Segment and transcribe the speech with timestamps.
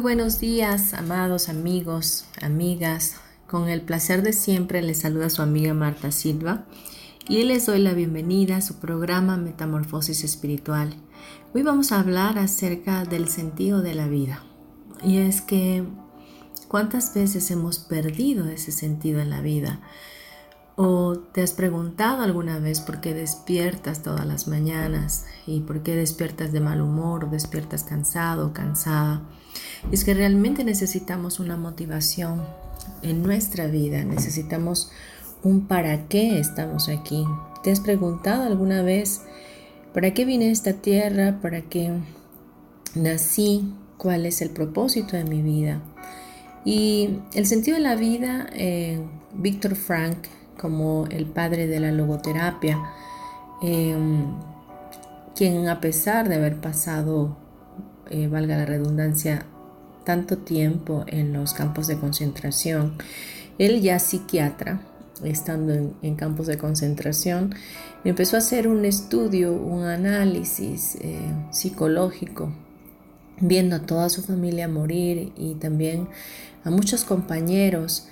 [0.00, 3.16] Buenos días, amados amigos, amigas.
[3.46, 6.64] Con el placer de siempre les saluda su amiga Marta Silva
[7.28, 10.94] y les doy la bienvenida a su programa Metamorfosis Espiritual.
[11.52, 14.42] Hoy vamos a hablar acerca del sentido de la vida.
[15.04, 15.84] Y es que,
[16.66, 19.80] ¿cuántas veces hemos perdido ese sentido en la vida?
[20.82, 25.94] ¿O te has preguntado alguna vez por qué despiertas todas las mañanas y por qué
[25.94, 29.20] despiertas de mal humor o despiertas cansado o cansada?
[29.92, 32.44] Es que realmente necesitamos una motivación
[33.02, 34.90] en nuestra vida, necesitamos
[35.42, 37.26] un para qué estamos aquí.
[37.62, 39.20] ¿Te has preguntado alguna vez
[39.92, 41.40] para qué vine a esta tierra?
[41.42, 41.92] ¿Para qué
[42.94, 43.70] nací?
[43.98, 45.82] ¿Cuál es el propósito de mi vida?
[46.64, 48.98] Y el sentido de la vida, eh,
[49.34, 50.16] Víctor Frank
[50.60, 52.78] como el padre de la logoterapia,
[53.62, 54.26] em,
[55.34, 57.36] quien a pesar de haber pasado,
[58.10, 59.46] eh, valga la redundancia,
[60.04, 62.98] tanto tiempo en los campos de concentración,
[63.58, 64.82] él ya psiquiatra,
[65.24, 67.54] estando en, campos de concentración,
[68.04, 71.20] empezó a hacer un estudio, un análisis eh,
[71.50, 72.52] psicológico,
[73.40, 76.08] viendo a toda su familia morir y también
[76.64, 78.08] a muchos compañeros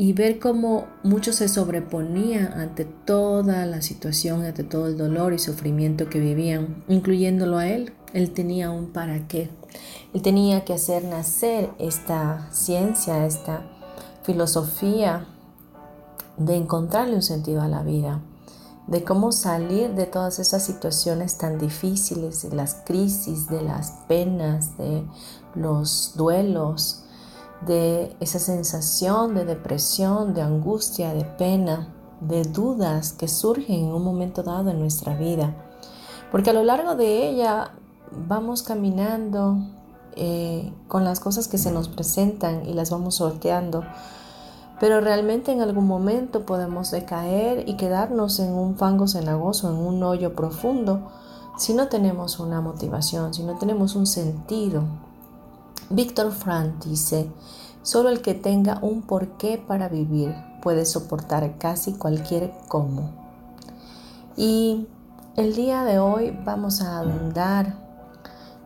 [0.00, 5.40] y ver cómo muchos se sobreponían ante toda la situación, ante todo el dolor y
[5.40, 7.92] sufrimiento que vivían, incluyéndolo a él.
[8.12, 9.50] Él tenía un para qué.
[10.14, 13.68] Él tenía que hacer nacer esta ciencia, esta
[14.22, 15.26] filosofía
[16.36, 18.20] de encontrarle un sentido a la vida,
[18.86, 24.78] de cómo salir de todas esas situaciones tan difíciles, de las crisis, de las penas,
[24.78, 25.02] de
[25.56, 27.02] los duelos,
[27.66, 31.88] de esa sensación de depresión, de angustia, de pena,
[32.20, 35.54] de dudas que surgen en un momento dado en nuestra vida.
[36.30, 37.72] Porque a lo largo de ella
[38.12, 39.58] vamos caminando
[40.16, 43.84] eh, con las cosas que se nos presentan y las vamos sorteando.
[44.80, 50.02] Pero realmente en algún momento podemos decaer y quedarnos en un fango cenagoso, en un
[50.04, 51.10] hoyo profundo,
[51.56, 54.84] si no tenemos una motivación, si no tenemos un sentido
[55.90, 57.30] Víctor Frank dice,
[57.82, 63.10] solo el que tenga un porqué para vivir puede soportar casi cualquier cómo.
[64.36, 64.86] Y
[65.36, 67.76] el día de hoy vamos a andar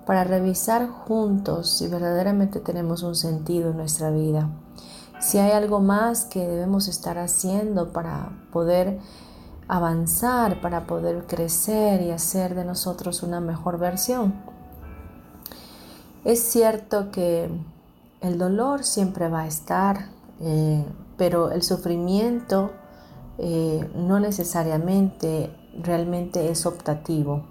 [0.05, 4.51] para revisar juntos si verdaderamente tenemos un sentido en nuestra vida,
[5.21, 8.99] si hay algo más que debemos estar haciendo para poder
[9.69, 14.52] avanzar, para poder crecer y hacer de nosotros una mejor versión.
[16.25, 17.51] Es cierto que
[18.21, 20.11] el dolor siempre va a estar,
[20.41, 20.85] eh,
[21.17, 22.71] pero el sufrimiento
[23.39, 25.51] eh, no necesariamente
[25.81, 27.45] realmente es optativo.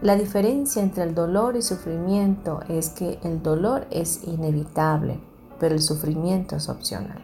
[0.00, 5.20] La diferencia entre el dolor y sufrimiento es que el dolor es inevitable,
[5.58, 7.22] pero el sufrimiento es opcional.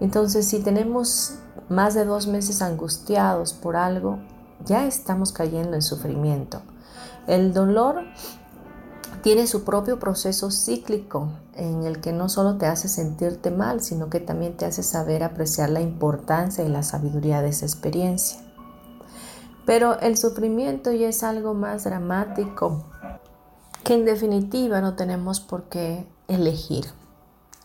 [0.00, 1.34] Entonces, si tenemos
[1.68, 4.18] más de dos meses angustiados por algo,
[4.64, 6.62] ya estamos cayendo en sufrimiento.
[7.26, 8.04] El dolor
[9.26, 14.08] tiene su propio proceso cíclico en el que no solo te hace sentirte mal, sino
[14.08, 18.38] que también te hace saber apreciar la importancia y la sabiduría de esa experiencia.
[19.64, 22.84] Pero el sufrimiento ya es algo más dramático
[23.82, 26.84] que en definitiva no tenemos por qué elegir.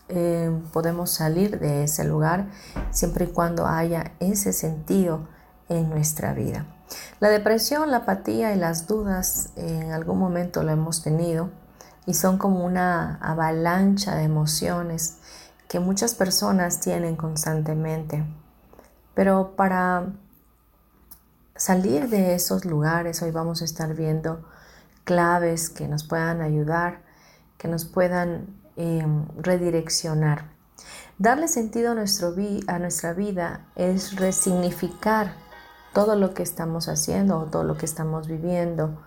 [0.08, 2.48] Eh, podemos salir de ese lugar
[2.90, 5.28] siempre y cuando haya ese sentido
[5.68, 6.66] en nuestra vida.
[7.20, 11.50] La depresión, la apatía y las dudas en algún momento lo hemos tenido
[12.06, 15.18] y son como una avalancha de emociones
[15.68, 18.24] que muchas personas tienen constantemente.
[19.14, 20.12] Pero para
[21.54, 24.44] salir de esos lugares hoy vamos a estar viendo
[25.04, 27.02] claves que nos puedan ayudar,
[27.58, 28.46] que nos puedan
[28.76, 30.50] em, redireccionar.
[31.18, 32.34] Darle sentido a, nuestro
[32.66, 35.34] a nuestra vida es resignificar
[35.92, 38.98] todo lo que estamos haciendo o todo lo que estamos viviendo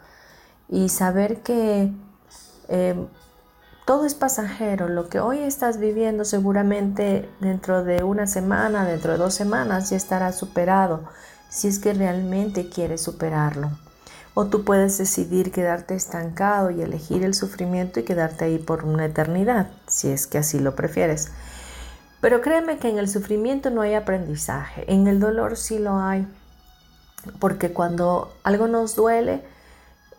[0.70, 1.92] y saber que
[2.68, 3.08] em,
[3.86, 4.90] todo es pasajero.
[4.90, 9.98] Lo que hoy estás viviendo seguramente dentro de una semana, dentro de dos semanas ya
[9.98, 11.04] estará superado
[11.50, 13.72] si es que realmente quieres superarlo.
[14.34, 19.06] O tú puedes decidir quedarte estancado y elegir el sufrimiento y quedarte ahí por una
[19.06, 21.30] eternidad, si es que así lo prefieres.
[22.20, 26.28] Pero créeme que en el sufrimiento no hay aprendizaje, en el dolor sí lo hay,
[27.40, 29.44] porque cuando algo nos duele,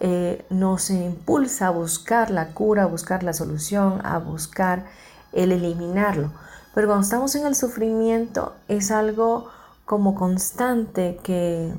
[0.00, 4.84] eh, nos impulsa a buscar la cura, a buscar la solución, a buscar
[5.32, 6.32] el eliminarlo.
[6.74, 9.48] Pero cuando estamos en el sufrimiento es algo
[9.86, 11.72] como constante que,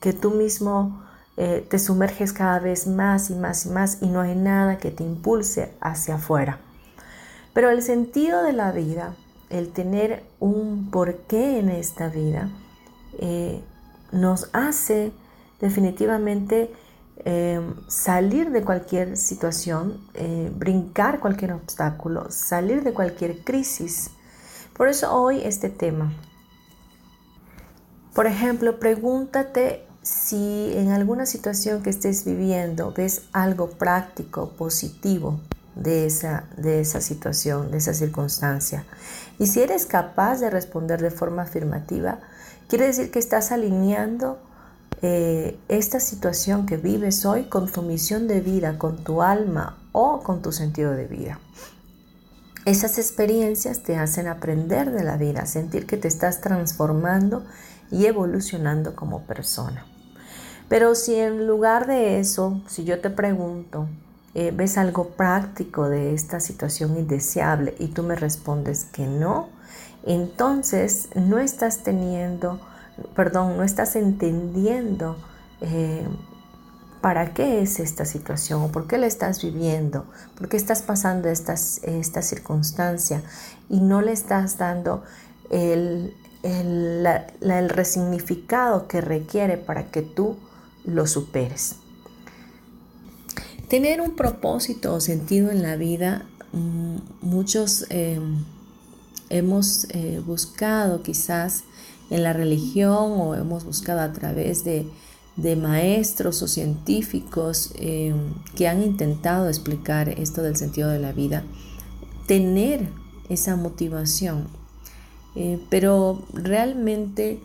[0.00, 1.02] que tú mismo
[1.36, 4.90] eh, te sumerges cada vez más y más y más y no hay nada que
[4.90, 6.58] te impulse hacia afuera.
[7.54, 9.14] Pero el sentido de la vida,
[9.50, 12.50] el tener un porqué en esta vida,
[13.18, 13.62] eh,
[14.12, 15.12] nos hace
[15.60, 16.70] definitivamente
[17.24, 24.10] Em, salir de cualquier situación, eh, brincar cualquier obstáculo, salir de cualquier crisis.
[24.76, 26.12] Por eso hoy este tema.
[28.12, 35.38] Por ejemplo, pregúntate si en alguna situación que estés viviendo ves algo práctico, positivo
[35.76, 38.84] de esa, de esa situación, de esa circunstancia.
[39.38, 42.18] Y si eres capaz de responder de forma afirmativa,
[42.68, 44.38] quiere decir que estás alineando
[45.02, 50.20] eh, esta situación que vives hoy con tu misión de vida, con tu alma o
[50.20, 51.40] con tu sentido de vida.
[52.64, 57.44] Esas experiencias te hacen aprender de la vida, sentir que te estás transformando
[57.90, 59.84] y evolucionando como persona.
[60.68, 63.88] Pero si en lugar de eso, si yo te pregunto,
[64.34, 69.48] eh, ves algo práctico de esta situación indeseable y tú me respondes que no,
[70.04, 72.60] entonces no estás teniendo
[73.14, 75.16] perdón, no estás entendiendo
[75.60, 76.06] eh,
[77.00, 80.06] para qué es esta situación por qué la estás viviendo,
[80.36, 83.22] por qué estás pasando esta, circunstancia
[83.68, 85.02] y no le estás dando
[85.50, 90.36] el, el, resignificado que requiere para que tú
[90.84, 91.76] lo superes.
[93.68, 98.20] Tener un propósito o sentido en la vida, mm, muchos eh,
[99.32, 101.64] hemos eh, buscado quizás
[102.10, 104.86] en la religión o hemos buscado a través de,
[105.56, 108.14] maestros o científicos eh,
[108.54, 111.42] que han intentado explicar esto del sentido de la vida,
[112.26, 112.90] tener
[113.30, 114.48] esa motivación.
[115.34, 117.40] Eh, pero realmente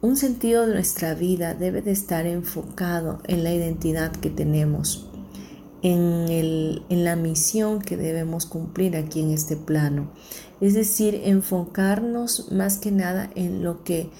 [0.00, 5.10] un sentido de nuestra vida debe de estar enfocado en la identidad que tenemos,
[5.82, 6.26] en,
[6.88, 10.12] en la misión que debemos cumplir aquí en este plano
[10.66, 14.10] es decir, enfocarnos más que nada en lo que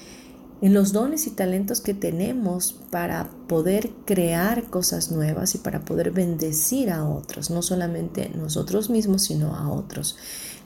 [0.60, 6.10] en los dones y talentos que tenemos para poder crear cosas nuevas y para poder
[6.10, 10.16] bendecir a otros, no solamente nosotros mismos, sino a otros.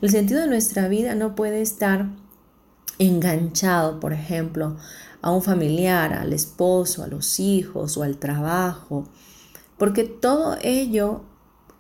[0.01, 2.11] El sentido de nuestra vida no puede estar
[3.01, 4.77] enganchado, por ejemplo,
[5.21, 9.09] a un familiar, al esposo, a los hijos o al trabajo,
[9.79, 11.23] porque todo ello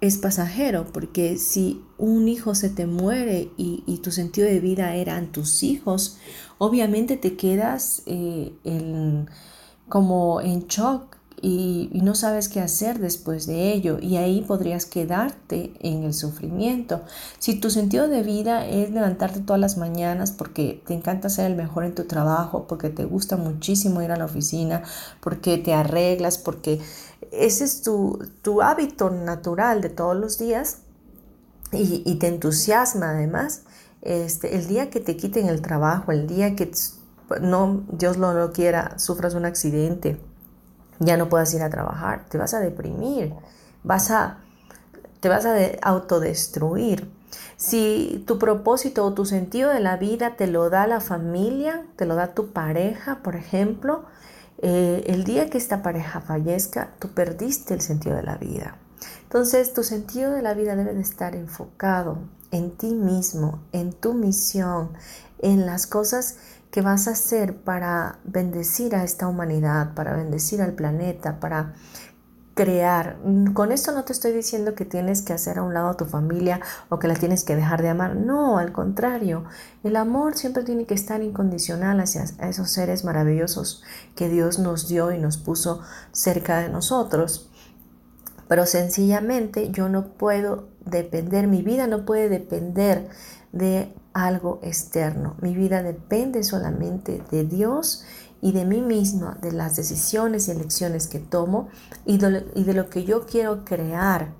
[0.00, 5.32] es pasajero, porque si un hijo se te muere y, tu sentido de vida eran
[5.32, 6.18] tus hijos,
[6.58, 8.52] obviamente te quedas eh,
[9.88, 15.72] como en shock y, no sabes qué hacer después de ello y ahí podrías quedarte
[15.80, 17.02] en el sufrimiento.
[17.38, 21.56] Si tu sentido de vida es levantarte todas las mañanas porque te encanta ser el
[21.56, 24.82] mejor en tu trabajo, porque te gusta muchísimo ir a la oficina,
[25.20, 26.80] porque te arreglas, porque
[27.32, 28.18] ese es tu,
[28.62, 30.78] hábito natural de todos los días
[31.72, 33.62] y, te entusiasma además.
[34.00, 36.70] Este, el día que te quiten el trabajo, el día que
[37.40, 40.20] no, Dios lo no quiera, sufras un accidente,
[40.98, 43.34] ya no puedas ir a trabajar, te vas a deprimir,
[43.82, 44.38] vas a,
[45.20, 47.10] te vas a autodestruir.
[47.56, 52.06] Si tu propósito o tu sentido de la vida te lo da la familia, te
[52.06, 54.04] lo da tu pareja, por ejemplo,
[54.60, 58.76] eh, el día que esta pareja fallezca, tú perdiste el sentido de la vida.
[59.22, 62.18] Entonces, tu sentido de la vida debe de estar enfocado
[62.50, 64.90] en ti mismo, en tu misión,
[65.40, 66.36] en las cosas
[66.70, 71.74] que vas a hacer para bendecir a esta humanidad, para bendecir al planeta, para
[72.58, 73.18] crear.
[73.54, 76.06] Con esto no te estoy diciendo que tienes que hacer a un lado a tu
[76.06, 78.16] familia o que la tienes que dejar de amar.
[78.16, 79.44] No, al contrario.
[79.84, 83.84] El amor siempre tiene que estar incondicional hacia esos seres maravillosos
[84.16, 87.48] que Dios nos dio y nos puso cerca de nosotros.
[88.48, 93.08] Pero sencillamente yo no puedo depender, mi vida no puede depender
[93.52, 95.36] de algo externo.
[95.40, 98.04] Mi vida depende solamente de Dios
[98.40, 101.68] y de mí misma, de las decisiones y elecciones que tomo
[102.04, 104.32] y de, lo que yo quiero crear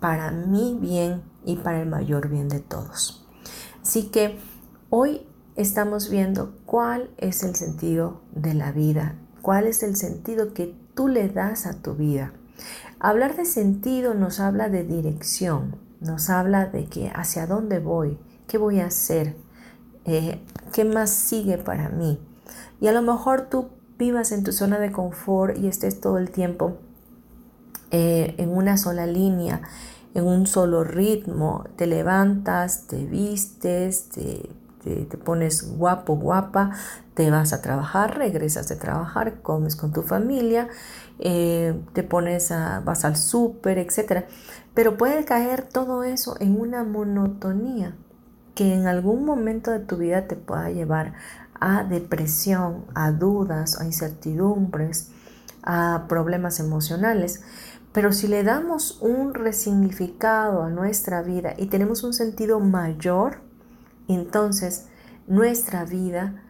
[0.00, 3.26] para mi bien y para el mayor bien de todos.
[3.82, 4.38] Así que
[4.90, 10.74] hoy estamos viendo cuál es el sentido de la vida, cuál es el sentido que
[10.94, 12.32] tú le das a tu vida.
[12.98, 18.58] Hablar de sentido nos habla de dirección, nos habla de que hacia dónde voy, qué
[18.58, 19.36] voy a hacer,
[20.04, 22.20] eh, qué más sigue para mí.
[22.80, 23.68] Y a lo mejor tú
[23.98, 26.78] vivas en tu zona de confort y estés todo el tiempo
[27.90, 29.62] eh, en una sola línea,
[30.14, 34.50] en un solo ritmo, te levantas, te vistes, te,
[35.24, 36.70] pones guapo, guapa,
[37.14, 40.68] te vas a trabajar, regresas de trabajar, comes con tu familia,
[41.18, 44.26] eh, te pones a, vas al súper, etc.
[44.74, 47.96] Pero puede caer todo eso en una monotonía
[48.54, 51.12] que en algún momento de tu vida te pueda llevar
[51.60, 55.10] a depresión, a dudas, a incertidumbres,
[55.62, 57.42] a problemas emocionales.
[57.92, 63.40] Pero si le damos un resignificado a nuestra vida y tenemos un sentido mayor,
[64.08, 64.86] entonces
[65.26, 66.42] nuestra vida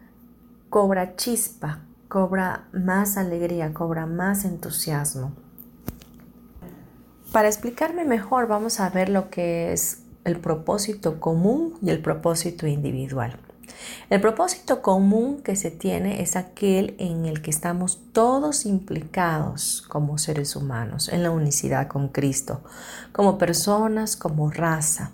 [0.69, 5.31] cobra chispa, cobra más alegría, cobra más entusiasmo.
[7.31, 12.67] Para explicarme mejor, vamos a ver lo que es el propósito común y el propósito
[12.67, 13.39] individual.
[14.09, 20.17] El propósito común que se tiene es aquel en el que estamos todos implicados como
[20.17, 22.61] seres humanos, en la unicidad con Cristo,
[23.11, 25.11] como personas, como raza.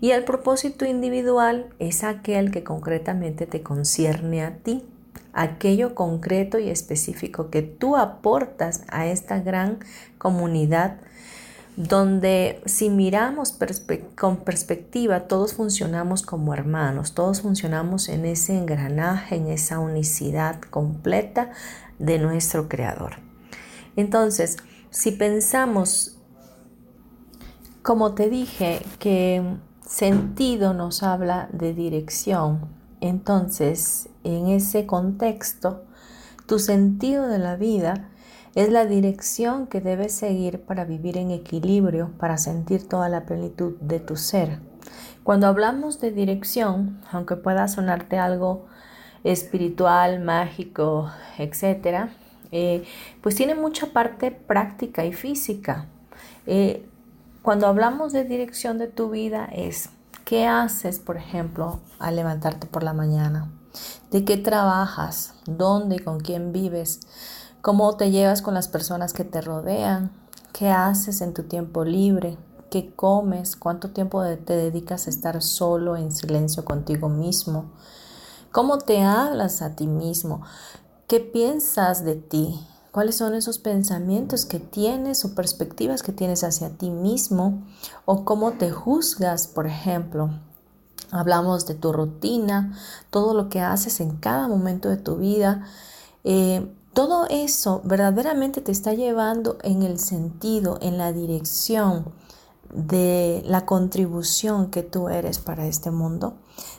[0.00, 4.84] Y el propósito individual es aquel que concretamente te concierne a ti,
[5.32, 9.78] aquello concreto y específico que tú aportas a esta gran
[10.18, 10.98] comunidad
[11.76, 13.56] donde si miramos
[14.14, 21.50] con perspectiva, todos funcionamos como hermanos, todos funcionamos en ese engranaje, en esa unicidad completa
[21.98, 23.16] de nuestro Creador.
[23.96, 24.58] Entonces,
[24.90, 26.16] si pensamos,
[27.82, 29.42] como te dije, que
[29.84, 32.68] sentido nos habla de dirección,
[33.00, 35.84] entonces en ese contexto,
[36.46, 38.10] tu sentido de la vida
[38.54, 43.76] es la dirección que debes seguir para vivir en equilibrio, para sentir toda la plenitud
[43.80, 44.60] de tu ser.
[45.24, 48.66] Cuando hablamos de dirección, aunque pueda sonarte algo
[49.24, 52.10] espiritual, mágico, etc.,
[52.52, 52.84] eh,
[53.20, 55.86] pues tiene mucha parte práctica y física.
[56.46, 56.86] Eh,
[57.42, 59.90] cuando hablamos de dirección de tu vida es
[60.24, 63.50] qué haces, por ejemplo, al levantarte por la mañana,
[64.10, 67.00] de qué trabajas, dónde y con quién vives,
[67.64, 70.12] cómo te llevas con las personas que te rodean,
[70.52, 72.36] qué haces en tu tiempo libre,
[72.70, 77.72] qué comes, cuánto tiempo te dedicas a estar solo en silencio contigo mismo,
[78.52, 80.42] cómo te hablas a ti mismo,
[81.06, 82.60] qué piensas de ti,
[82.92, 87.64] cuáles son esos pensamientos que tienes o perspectivas que tienes hacia ti mismo
[88.04, 90.28] o cómo te juzgas, por ejemplo.
[91.10, 92.76] Hablamos de tu rutina,
[93.08, 95.64] todo lo que haces en cada momento de tu vida.
[96.24, 102.12] Eh, todo eso verdaderamente te está llevando en el sentido, en la dirección
[102.72, 106.38] de la contribución que tú eres para este mundo,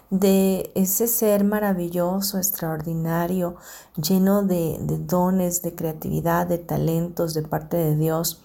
[0.10, 3.56] de ese ser maravilloso, extraordinario,
[3.96, 8.42] lleno de, dones, de creatividad, de talentos de parte de Dios.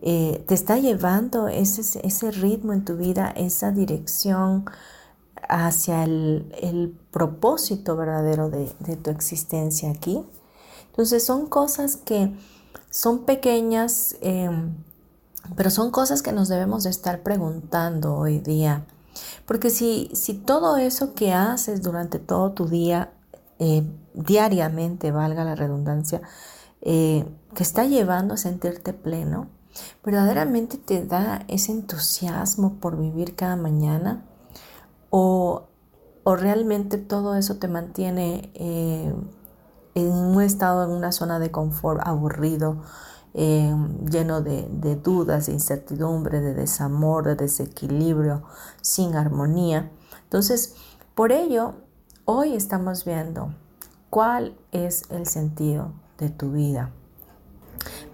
[0.00, 4.64] Eh, te está llevando ese, ese, ritmo en tu vida, esa dirección
[5.48, 10.24] hacia el, propósito verdadero de tu existencia aquí.
[10.92, 12.32] Entonces son cosas que
[12.90, 14.76] son pequeñas, em,
[15.56, 18.84] pero son cosas que nos debemos de estar preguntando hoy día.
[19.46, 23.12] Porque si, si todo eso que haces durante todo tu día,
[23.58, 23.82] eh,
[24.14, 26.20] diariamente, valga la redundancia,
[26.82, 29.48] eh, te está llevando a sentirte pleno,
[30.04, 34.26] verdaderamente te da ese entusiasmo por vivir cada mañana
[35.10, 35.68] o,
[36.24, 39.12] realmente todo eso te mantiene eh,
[39.94, 42.82] en un estado, en una zona de confort aburrido,
[43.34, 43.74] eh,
[44.10, 48.42] lleno de, de, dudas, de incertidumbre, de desamor, de desequilibrio,
[48.80, 49.90] sin armonía.
[50.24, 50.74] Entonces,
[51.14, 51.74] por ello,
[52.24, 53.54] hoy estamos viendo
[54.10, 56.90] cuál es el sentido de tu vida.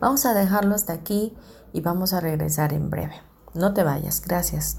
[0.01, 1.37] Vamos a dejarlo hasta aquí
[1.73, 3.15] y vamos a regresar en breve.
[3.55, 4.79] No te vayas, gracias.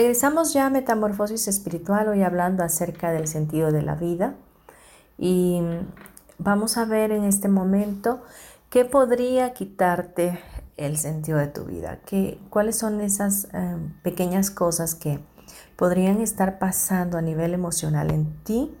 [0.00, 4.34] Regresamos ya a Metamorfosis Espiritual, hoy hablando acerca del sentido de la vida.
[5.18, 5.60] Y
[6.38, 8.22] vamos a ver en este momento
[8.70, 10.40] qué podría quitarte
[10.78, 15.20] el sentido de tu vida, ¿Qué, cuáles son esas eh, pequeñas cosas que
[15.76, 18.74] podrían estar pasando a nivel emocional en ti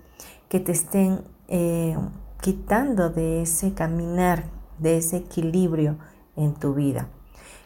[0.48, 1.98] que te estén eh,
[2.40, 4.44] quitando de ese caminar,
[4.78, 5.98] de ese equilibrio
[6.34, 7.08] en tu vida.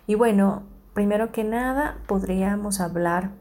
[0.09, 3.33] Y bueno, Primero que nada, podríamos hablar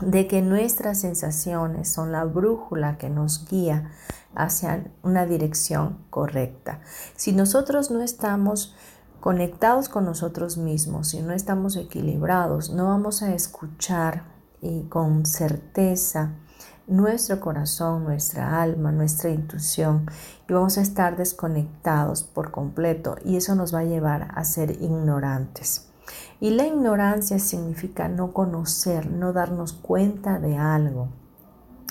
[0.00, 3.90] de que nuestras sensaciones son la brújula que nos guía
[4.34, 6.80] hacia una dirección correcta.
[7.16, 8.74] Si nosotros no estamos
[9.20, 14.24] conectados con nosotros mismos, si no estamos equilibrados, no vamos a escuchar
[14.60, 16.32] y con certeza
[16.86, 20.08] nuestro corazón, nuestra alma, nuestra intuición
[20.48, 24.70] y vamos a estar desconectados por completo y eso nos va a llevar a ser
[24.70, 25.88] ignorantes.
[26.40, 31.08] Y la ignorancia significa no conocer, no darnos cuenta de algo.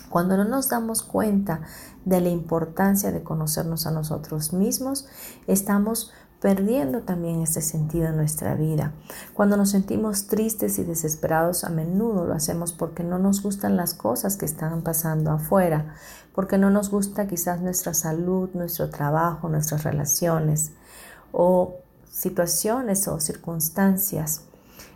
[0.10, 1.62] Cuando no nos damos cuenta
[2.06, 5.08] de la importancia de conocernos a nosotros mismos,
[5.48, 8.94] estamos perdiendo también ese sentido en nuestra vida.
[9.34, 13.94] Cuando nos sentimos tristes y desesperados, a menudo lo hacemos porque no nos gustan las
[13.94, 15.96] cosas que están pasando afuera,
[16.36, 20.72] porque no nos gusta quizás nuestra salud, nuestro trabajo, nuestras relaciones,
[21.32, 21.80] o
[22.16, 24.44] situaciones o circunstancias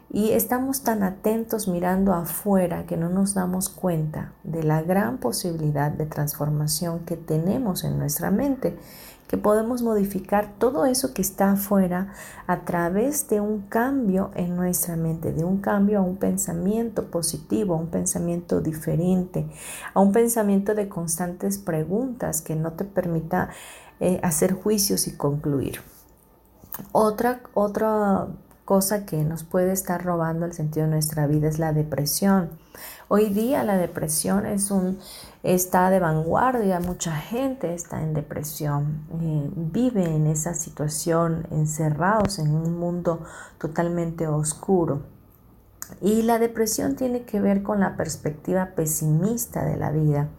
[0.09, 5.91] y estamos tan atentos mirando afuera que no nos damos cuenta de la gran posibilidad
[5.91, 8.77] de transformación que tenemos en nuestra mente,
[9.27, 12.13] que podemos modificar todo eso que está afuera
[12.47, 17.73] a través de un cambio en nuestra mente, de un cambio a un pensamiento positivo,
[17.73, 19.45] a un pensamiento diferente,
[19.93, 23.49] a un pensamiento de constantes preguntas que no te permita
[23.99, 25.81] eh, hacer juicios y concluir.
[26.91, 28.27] Otra, otra
[28.65, 32.51] cosa que nos puede estar robando el sentido de nuestra vida es la depresión.
[33.07, 34.99] Hoy día la depresión es un,
[35.41, 42.53] está de vanguardia, mucha gente está en depresión, eh, vive en esa situación encerrados en
[42.53, 43.23] un mundo
[43.57, 45.01] totalmente oscuro.
[46.01, 50.29] Y la depresión tiene que ver con la perspectiva pesimista de la vida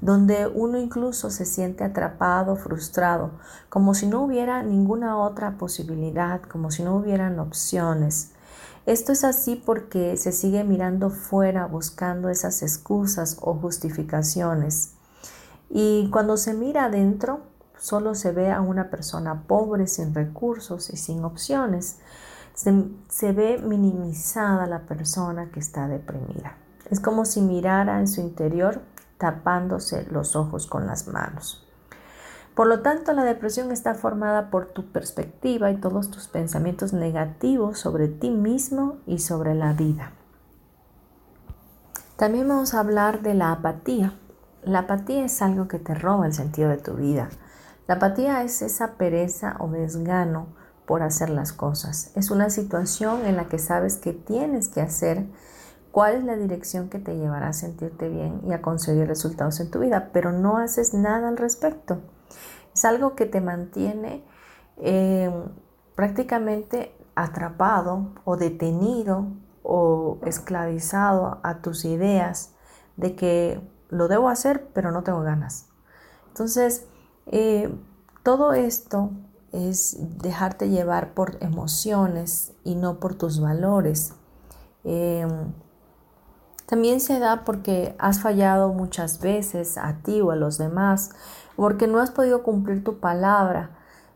[0.00, 3.32] donde uno incluso se siente atrapado, frustrado,
[3.68, 8.32] como si no hubiera ninguna otra posibilidad, como si no hubieran opciones.
[8.86, 14.92] Esto es así porque se sigue mirando fuera buscando esas excusas o justificaciones.
[15.70, 17.40] Y cuando se mira adentro,
[17.78, 21.98] solo se ve a una persona pobre, sin recursos y sin opciones.
[22.52, 26.56] Se, se, ve minimizada la persona que está deprimida.
[26.90, 28.82] Es como si mirara en su interior
[29.18, 31.66] tapándose los ojos con las manos.
[32.54, 37.80] Por lo tanto, la depresión está formada por tu perspectiva y todos tus pensamientos negativos
[37.80, 40.12] sobre ti mismo y sobre la vida.
[42.16, 44.14] También vamos a hablar de la apatía.
[44.62, 47.28] La apatía es algo que te roba el sentido de tu vida.
[47.88, 50.46] La apatía es esa pereza o desgano
[50.86, 52.12] por hacer las cosas.
[52.14, 55.26] Es una situación en la que sabes que tienes que hacer
[55.94, 59.70] cuál es la dirección que te llevará a sentirte bien y a conseguir resultados en
[59.70, 62.00] tu vida, pero no haces nada al respecto.
[62.74, 64.24] Es algo que te mantiene
[64.78, 65.30] eh,
[65.94, 69.28] prácticamente atrapado o detenido
[69.62, 72.56] o esclavizado a tus ideas
[72.96, 75.68] de que lo debo hacer, pero no tengo ganas.
[76.26, 76.88] Entonces,
[77.26, 77.72] eh,
[78.24, 79.12] todo esto
[79.52, 84.14] es dejarte llevar por emociones y no por tus valores.
[84.82, 85.52] Em,
[86.66, 91.10] también se da porque has fallado muchas veces a ti o a los demás,
[91.56, 93.70] porque no has podido cumplir tu palabra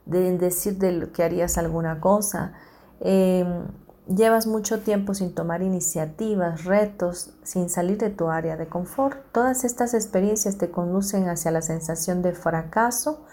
[0.06, 2.54] de decir de que harías alguna cosa.
[3.00, 3.66] Em,
[4.08, 9.18] llevas mucho tiempo sin tomar iniciativas, retos, sin salir de tu área de confort.
[9.32, 13.26] Todas estas experiencias te conducen hacia la sensación de fracaso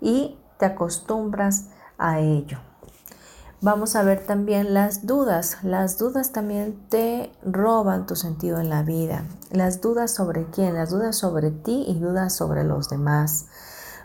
[0.00, 2.69] y te acostumbras a ello.
[3.62, 5.58] Vamos a ver también las dudas.
[5.62, 9.24] Las dudas también te roban tu sentido en la vida.
[9.50, 13.48] Las dudas sobre quién, las dudas sobre ti y dudas sobre los demás.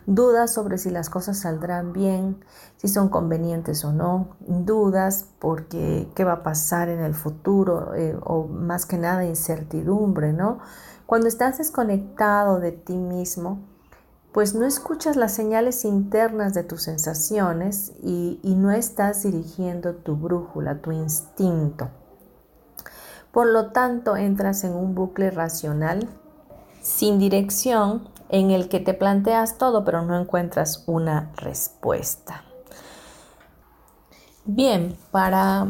[0.07, 2.43] Dudas sobre si las cosas saldrán bien,
[2.75, 4.35] si son convenientes o no.
[4.41, 10.33] Dudas porque qué va a pasar en el futuro eh, o más que nada incertidumbre,
[10.33, 10.59] ¿no?
[11.05, 13.59] Cuando estás desconectado de ti mismo,
[14.35, 20.81] pues no escuchas las señales internas de tus sensaciones y, no estás dirigiendo tu brújula,
[20.81, 21.87] tu instinto.
[23.31, 26.09] Por lo tanto, entras en un bucle racional
[26.81, 32.43] sin dirección en el que te planteas todo pero no encuentras una respuesta.
[34.43, 35.67] Bien, para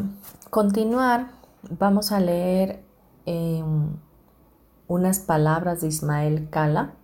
[0.50, 1.28] continuar
[1.70, 2.84] vamos a leer
[3.26, 3.90] em,
[4.88, 6.94] unas palabras de Ismael Cala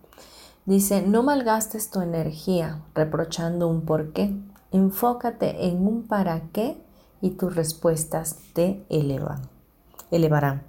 [0.65, 4.33] Dice, no malgastes tu energía reprochando un por qué.
[4.71, 6.81] Enfócate en un para qué
[7.21, 9.41] y tus respuestas te elevan,
[10.09, 10.63] elevarán.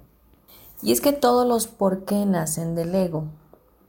[0.81, 3.25] Y es que todos los por qué nacen del ego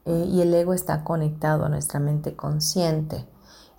[0.04, 3.26] eh, y el ego está conectado a nuestra mente consciente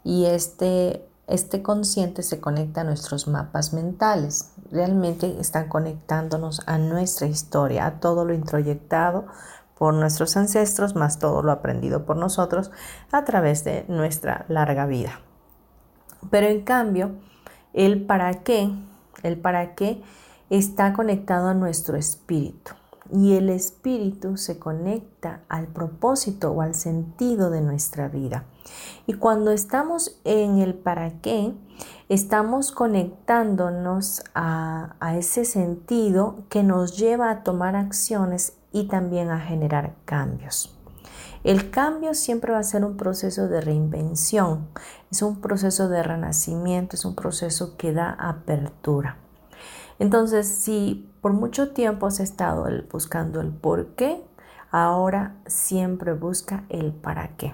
[0.03, 4.51] y este, este consciente se conecta a nuestros mapas mentales.
[4.69, 9.25] Realmente están conectándonos a nuestra historia, a todo lo introyectado
[9.77, 12.71] por nuestros ancestros, más todo lo aprendido por nosotros
[13.11, 15.19] a través de nuestra larga vida.
[16.29, 17.11] Pero en cambio,
[17.73, 18.71] el para qué,
[19.23, 20.01] el para qué
[20.49, 22.73] está conectado a nuestro espíritu.
[23.09, 28.45] Y el espíritu se conecta al propósito o al sentido de nuestra vida.
[29.05, 31.53] Y cuando estamos en el para qué,
[32.09, 39.39] estamos conectándonos a, a ese sentido que nos lleva a tomar acciones y también a
[39.39, 40.73] generar cambios.
[41.43, 44.67] El cambio siempre va a ser un proceso de reinvención,
[45.12, 49.17] es un proceso de renacimiento, es un proceso que da apertura.
[49.99, 54.23] Entonces, si por mucho tiempo has estado buscando el por qué,
[54.71, 57.53] ahora siempre busca el para qué.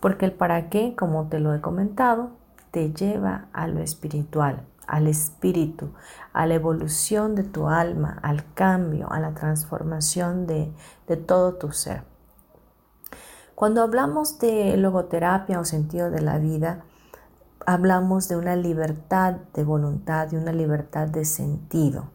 [0.00, 2.30] Porque el para qué, como te lo he comentado,
[2.70, 5.92] te lleva a lo espiritual, al espíritu,
[6.32, 10.72] a la evolución de tu alma, al cambio, a la transformación de,
[11.26, 12.04] todo tu ser.
[13.54, 16.84] Cuando hablamos de logoterapia o sentido de la vida,
[17.66, 22.10] hablamos de una libertad de voluntad, de una libertad de sentido.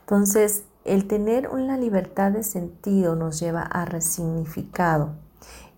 [0.00, 5.14] Entonces, el tener una libertad de sentido nos lleva a resignificado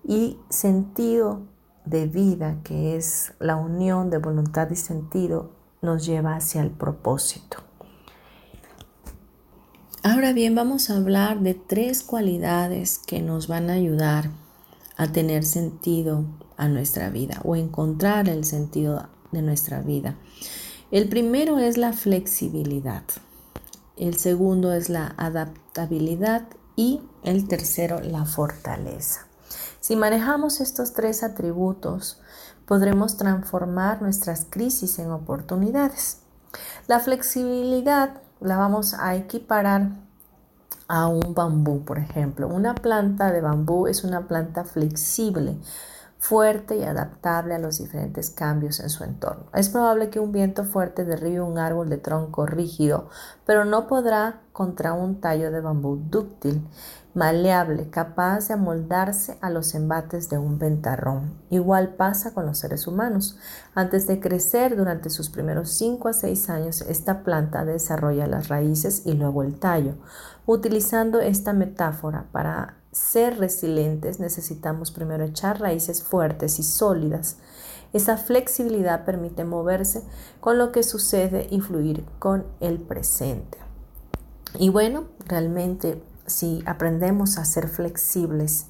[0.03, 1.41] y sentido
[1.85, 7.57] de vida, que es la unión de voluntad y sentido, nos lleva hacia el propósito.
[10.03, 14.31] Ahora bien, vamos a hablar de tres cualidades que nos van a ayudar
[14.97, 16.25] a tener sentido
[16.57, 20.15] a nuestra vida o encontrar el sentido de nuestra vida.
[20.91, 23.03] El primero es la flexibilidad,
[23.97, 29.27] el segundo es la adaptabilidad y el tercero la fortaleza.
[29.79, 32.20] Si manejamos estos tres atributos,
[32.71, 36.19] podremos transformar nuestras crisis en oportunidades.
[36.87, 39.89] La flexibilidad la vamos a equiparar
[40.87, 42.47] a un bambú, por ejemplo.
[42.47, 45.57] Una planta de bambú es una planta flexible.
[46.17, 49.45] fuerte y adaptable a los diferentes cambios en su entorno.
[49.55, 53.09] Es probable que un viento fuerte derribe un árbol de tronco rígido,
[53.47, 56.61] pero no podrá contra un tallo de bambú dúctil,
[57.13, 61.33] maleable, capaz de amoldarse a los embates de un ventarrón.
[61.49, 63.37] Igual pasa con los seres humanos.
[63.75, 69.03] Antes de crecer durante sus primeros 5 a 6 años, esta planta desarrolla las raíces
[69.05, 69.95] y luego el tallo.
[70.45, 77.37] Utilizando esta metáfora para ser resilientes necesitamos primero echar raíces fuertes y sólidas.
[77.93, 80.01] Esa flexibilidad permite moverse
[80.39, 83.57] con lo que sucede y fluir con el presente.
[84.59, 88.67] Y bueno, realmente si aprendemos a ser flexibles,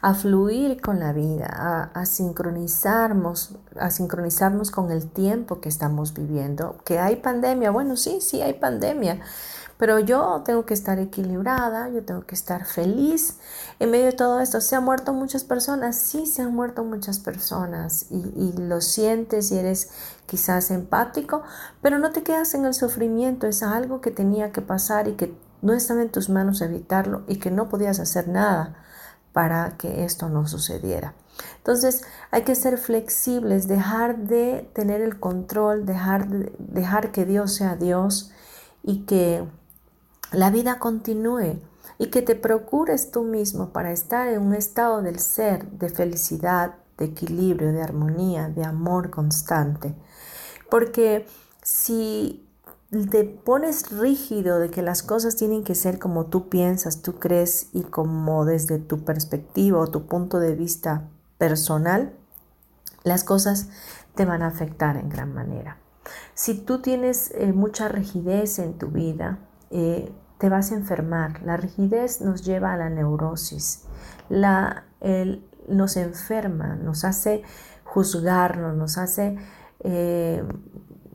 [0.00, 6.78] a fluir con la vida, a, sincronizarnos, a sincronizarnos con el tiempo que estamos viviendo,
[6.84, 9.20] que hay pandemia, bueno, sí, sí hay pandemia,
[9.76, 13.38] pero yo tengo que estar equilibrada, yo tengo que estar feliz.
[13.78, 15.96] En medio de todo esto, ¿se han muerto muchas personas?
[15.96, 19.90] Sí, se han muerto muchas personas y lo sientes y eres
[20.26, 21.42] quizás empático,
[21.82, 25.34] pero no te quedas en el sufrimiento, es algo que tenía que pasar y que
[25.62, 28.76] no estaba en tus manos evitarlo y que no podías hacer nada
[29.32, 31.14] para que esto no sucediera.
[31.58, 37.54] Entonces hay que ser flexibles, dejar de tener el control, dejar, de, dejar que Dios
[37.54, 38.32] sea Dios
[38.82, 39.44] y que
[40.32, 41.60] la vida continúe
[41.98, 46.74] y que te procures tú mismo para estar en un estado del ser, de felicidad,
[46.96, 49.94] de equilibrio, de armonía, de amor constante.
[50.70, 51.26] Porque
[51.62, 52.46] si
[52.90, 57.68] te pones rígido de que las cosas tienen que ser como tú piensas, tú crees
[57.72, 62.12] y como desde tu perspectiva o tu punto de vista personal,
[63.04, 63.68] las cosas
[64.16, 65.78] te van a afectar en gran manera.
[66.34, 69.38] Si tú tienes eh, mucha rigidez en tu vida,
[69.70, 71.42] eh, te vas a enfermar.
[71.42, 73.84] La rigidez nos lleva a la neurosis.
[74.28, 74.84] La,
[75.68, 77.42] nos enferma, nos hace
[77.84, 79.36] juzgarnos, nos hace,
[79.80, 80.42] eh,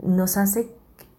[0.02, 0.76] nos hace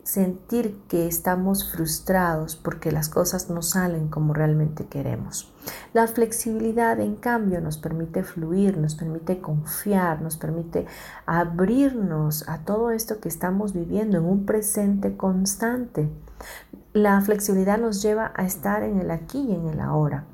[0.07, 5.53] sentir que estamos frustrados porque las cosas no salen como realmente queremos.
[5.92, 10.87] La flexibilidad, en cambio, nos permite fluir, nos permite confiar, nos permite
[11.27, 16.09] abrirnos a todo esto que estamos viviendo en un presente constante.
[16.92, 20.25] La flexibilidad nos lleva a estar en el aquí y en el ahora.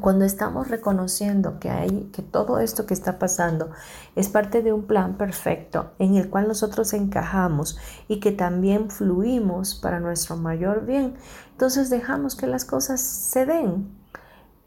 [0.00, 3.70] Cuando estamos reconociendo que hay que todo esto que está pasando
[4.14, 7.78] es parte de un plan perfecto en el cual nosotros encajamos
[8.08, 11.14] y que también fluimos para nuestro mayor bien,
[11.52, 13.88] entonces dejamos que las cosas se den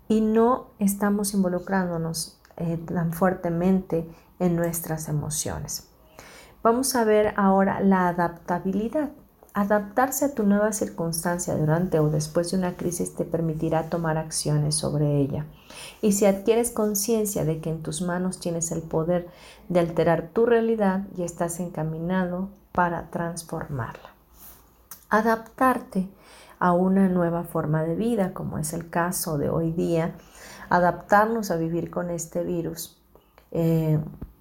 [0.07, 5.87] y no estamos involucrándonos eh, tan fuertemente en nuestras emociones.
[6.61, 9.11] Vamos a ver ahora la adaptabilidad.
[9.53, 14.75] Adaptarse a tu nueva circunstancia durante o después de una crisis te permitirá tomar acciones
[14.75, 15.45] sobre ella.
[16.01, 19.27] Y si adquieres conciencia de que en tus manos tienes el poder
[19.67, 24.09] de alterar tu realidad, y estás encaminado para transformarla.
[25.09, 26.07] Adaptarte
[26.59, 30.13] a una nueva forma de vida, como es el caso de hoy día,
[30.69, 32.97] adaptarnos a vivir con este virus,
[33.51, 33.99] eh,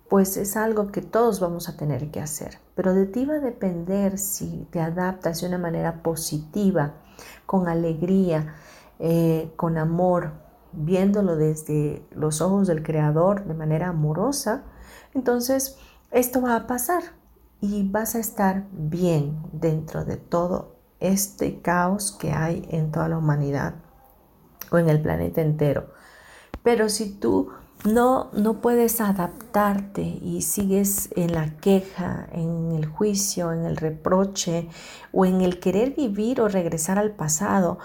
[0.09, 2.59] pues es algo que todos vamos a tener que hacer.
[2.75, 6.95] Pero de ti va a depender si te adaptas de una manera positiva,
[7.47, 8.55] con alegría,
[8.99, 10.33] eh, con amor,
[10.73, 14.65] viéndolo desde los ojos del Creador de manera amorosa.
[15.15, 15.77] Entonces,
[16.11, 17.03] esto va a pasar
[17.61, 23.19] y vas a estar bien dentro de todo este caos que hay en toda la
[23.19, 23.75] humanidad
[24.71, 25.91] o en el planeta entero.
[26.63, 27.51] Pero si tú
[27.85, 34.69] no, no puedes adaptarte y sigues en la queja, en el juicio, en el reproche
[35.13, 37.79] o en el querer vivir o regresar al pasado,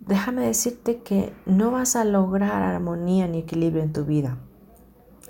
[0.00, 4.38] déjame decirte que no vas a lograr armonía ni equilibrio en tu vida.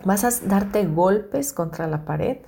[0.05, 2.39] Vas a darte golpes contra la pared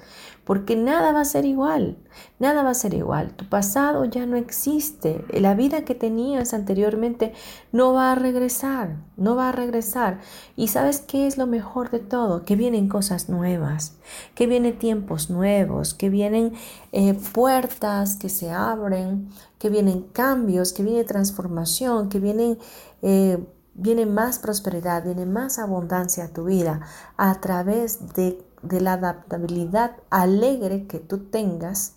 [0.49, 1.99] porque nada va a ser igual,
[2.39, 3.35] nada va a ser igual.
[3.37, 7.35] Tu pasado ya no existe, la vida que tenías anteriormente
[7.71, 10.21] no va a regresar, no va a regresar.
[10.57, 13.99] Y sabes qué es lo mejor de todo, que vienen cosas nuevas,
[14.35, 16.55] que vienen tiempos nuevos, que vienen
[16.93, 22.59] eh, puertas que se abren, que vienen cambios, que viene transformación, que vienen...
[23.03, 23.39] Eh,
[23.81, 26.81] viene más prosperidad, viene más abundancia a tu vida
[27.17, 31.95] a través de de la adaptabilidad alegre que tú tengas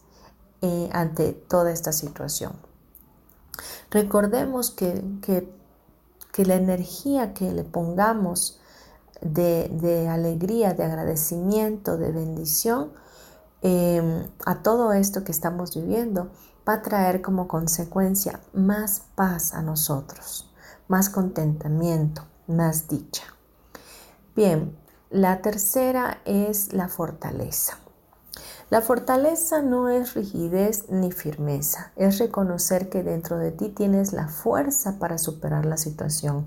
[0.62, 2.54] eh, ante toda esta situación.
[3.90, 5.04] Recordemos que,
[6.38, 8.60] la energía que le pongamos
[9.22, 12.94] de, alegría, de agradecimiento, de bendición
[13.62, 16.32] em, a todo esto que estamos viviendo
[16.68, 20.52] va a traer como consecuencia más paz a nosotros,
[20.88, 23.24] más contentamiento, más dicha.
[24.36, 24.76] Bien,
[25.14, 27.78] La tercera es la fortaleza.
[28.70, 34.30] La fortaleza no es rigidez ni firmeza, es reconocer que dentro de ti tienes la
[34.30, 36.46] fuerza para superar la situación,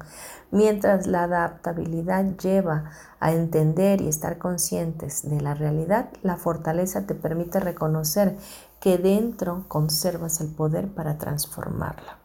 [0.50, 7.14] mientras la adaptabilidad lleva a entender y estar conscientes de la realidad, la fortaleza te
[7.14, 8.38] permite reconocer
[8.80, 12.16] que dentro conservas el poder para transformarla.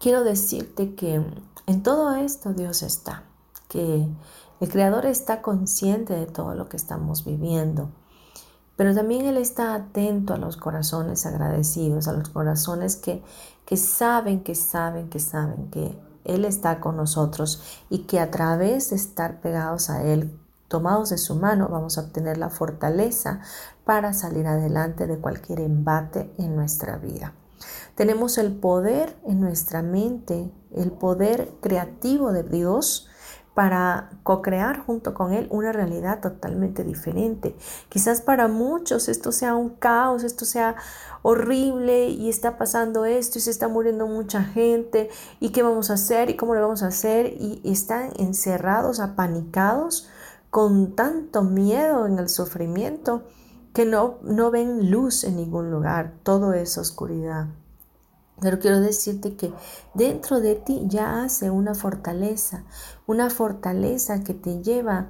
[0.00, 1.24] Quiero decirte que
[1.66, 3.22] en todo esto Dios está,
[3.68, 4.08] que
[4.60, 7.90] el Creador está consciente de todo lo que estamos viviendo
[8.76, 13.22] pero también Él está atento a los corazones agradecidos, a los corazones que,
[13.64, 18.90] que saben, que saben, que saben que Él está con nosotros y que a través
[18.90, 20.38] de estar pegados a Él,
[20.68, 23.40] tomados de su mano, vamos a obtener la fortaleza
[23.84, 27.32] para salir adelante de cualquier embate en nuestra vida.
[27.94, 33.08] Tenemos el poder en nuestra mente, el poder creativo de Dios
[33.56, 37.56] para co-crear junto con Él una realidad totalmente diferente.
[37.88, 40.76] Quizás para muchos esto sea un caos, esto sea
[41.22, 45.08] horrible y está pasando esto y se está muriendo mucha gente
[45.40, 50.06] y qué vamos a hacer y cómo lo vamos a hacer y están encerrados, apanicados
[50.50, 53.22] con tanto miedo en el sufrimiento
[53.72, 57.46] que no, no ven luz en ningún lugar, todo es oscuridad.
[58.40, 59.52] Pero quiero decirte que
[59.94, 62.64] dentro de ti ya hace una fortaleza,
[63.06, 65.08] una fortaleza que te lleva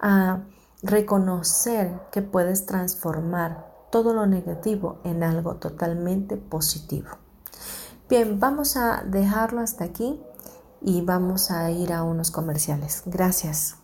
[0.00, 0.42] a
[0.82, 7.10] reconocer que puedes transformar todo lo negativo en algo totalmente positivo.
[8.08, 10.20] Bien, vamos a dejarlo hasta aquí
[10.82, 13.02] y vamos a ir a unos comerciales.
[13.06, 13.83] Gracias.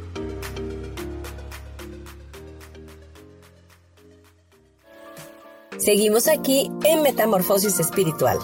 [5.81, 8.37] Seguimos aquí en Metamorfosis Espiritual.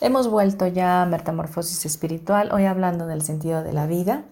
[0.00, 4.22] Hemos vuelto ya a Metamorfosis Espiritual, hoy hablando del sentido de la vida.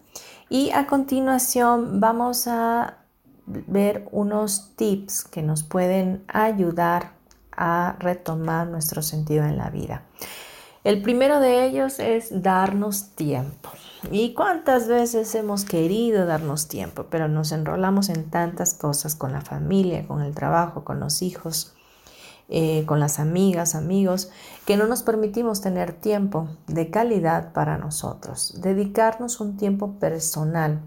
[0.49, 2.99] Y a continuación vamos a
[3.47, 7.15] ver unos tips que nos pueden ayudar
[7.51, 10.05] a retomar nuestro sentido en la vida.
[10.85, 13.71] El primero de ellos es darnos tiempo.
[14.13, 19.41] ¿Y cuántas veces hemos querido darnos tiempo, pero nos enrolamos en tantas cosas con la
[19.41, 21.75] familia, con el trabajo, con los hijos,
[22.49, 24.31] eh, con las amigas, amigos,
[24.67, 30.81] que no nos permitimos tener tiempo de calidad para nosotros, dedicarnos un tiempo personal.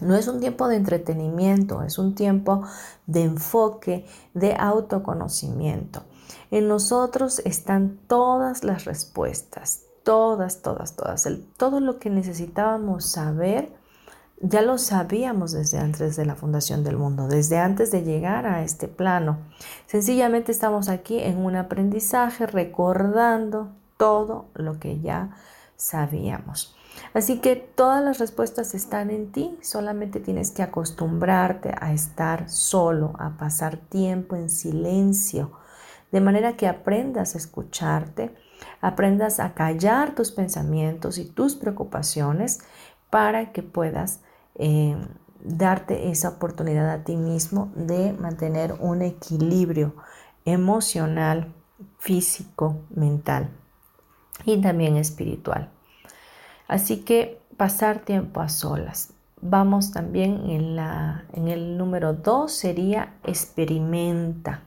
[0.00, 2.62] No es un tiempo de entretenimiento, es un tiempo
[3.06, 6.04] de enfoque, de autoconocimiento.
[6.50, 11.28] En nosotros están todas las respuestas, todas, todas, todas.
[11.56, 13.70] todo lo que necesitábamos saber,
[14.40, 18.62] ya lo sabíamos desde antes de la fundación del mundo, desde antes de llegar a
[18.62, 19.38] este plano.
[19.86, 25.36] Sencillamente estamos aquí en un aprendizaje recordando todo lo que ya
[25.76, 26.74] sabíamos.
[27.14, 33.12] Así que todas las respuestas están en ti, solamente tienes que acostumbrarte a estar solo,
[33.18, 35.52] a pasar tiempo en silencio,
[36.12, 38.34] de manera que aprendas a escucharte,
[38.80, 42.60] aprendas a callar tus pensamientos y tus preocupaciones
[43.10, 44.20] para que puedas
[44.56, 44.96] eh,
[45.42, 49.94] darte esa oportunidad a ti mismo de mantener un equilibrio
[50.44, 51.52] emocional,
[51.98, 53.50] físico, mental
[54.44, 55.70] y también espiritual.
[56.66, 59.14] Así que pasar tiempo a solas.
[59.40, 64.62] Vamos también en, la, en el número 2 sería experimenta.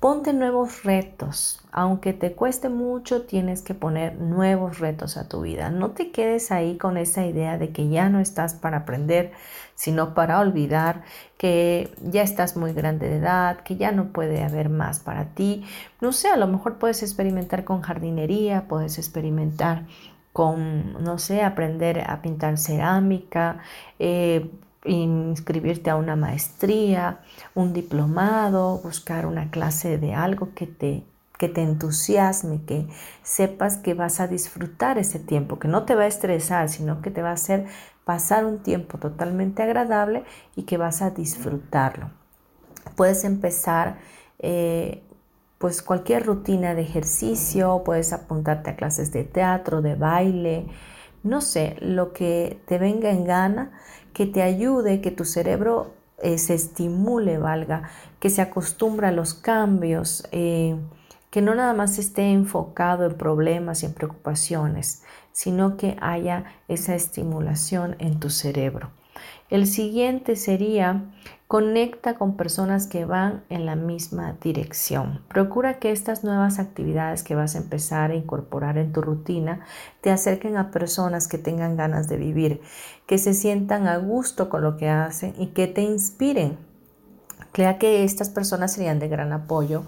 [0.00, 1.60] Ponte nuevos retos.
[1.72, 5.70] Aunque te cueste mucho, tienes que poner nuevos retos a tu vida.
[5.70, 9.32] No te quedes ahí con esa idea de que ya no estás para aprender,
[9.74, 11.04] sino para olvidar
[11.38, 15.64] que ya estás muy grande de edad, que ya no puede haber más para ti.
[16.00, 19.86] No sé, a lo mejor puedes experimentar con jardinería, puedes experimentar
[20.32, 23.58] con, no sé, aprender a pintar cerámica,
[23.98, 24.50] eh,
[24.84, 27.20] inscribirte a una maestría,
[27.54, 31.04] un diplomado, buscar una clase de algo que te,
[31.38, 32.86] que te entusiasme, que
[33.22, 37.10] sepas que vas a disfrutar ese tiempo, que no te va a estresar, sino que
[37.10, 37.66] te va a hacer
[38.04, 40.24] pasar un tiempo totalmente agradable
[40.56, 42.10] y que vas a disfrutarlo.
[42.96, 43.98] Puedes empezar
[44.38, 45.02] eh,
[45.58, 50.66] pues cualquier rutina de ejercicio, puedes apuntarte a clases de teatro, de baile,
[51.22, 53.72] no sé, lo que te venga en gana,
[54.12, 59.34] que te ayude, que tu cerebro eh, se estimule, valga, que se acostumbre a los
[59.34, 60.76] cambios, eh,
[61.30, 65.02] que no nada más esté enfocado en problemas y en preocupaciones,
[65.32, 68.90] sino que haya esa estimulación en tu cerebro.
[69.48, 71.04] El siguiente sería
[71.50, 75.20] Conecta con personas que van en la misma dirección.
[75.26, 79.58] Procura que estas nuevas actividades que vas a empezar a incorporar en tu rutina
[80.00, 82.60] te acerquen a personas que tengan ganas de vivir,
[83.08, 86.56] que se sientan a gusto con lo que hacen y que te inspiren.
[87.50, 89.82] Crea que estas personas serían de gran apoyo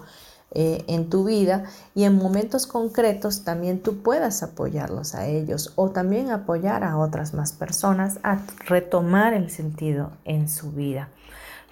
[0.51, 1.63] eh, en tu vida
[1.95, 7.33] y en momentos concretos también tú puedas apoyarlos a ellos o también apoyar a otras
[7.33, 11.07] más personas a retomar el sentido en su vida.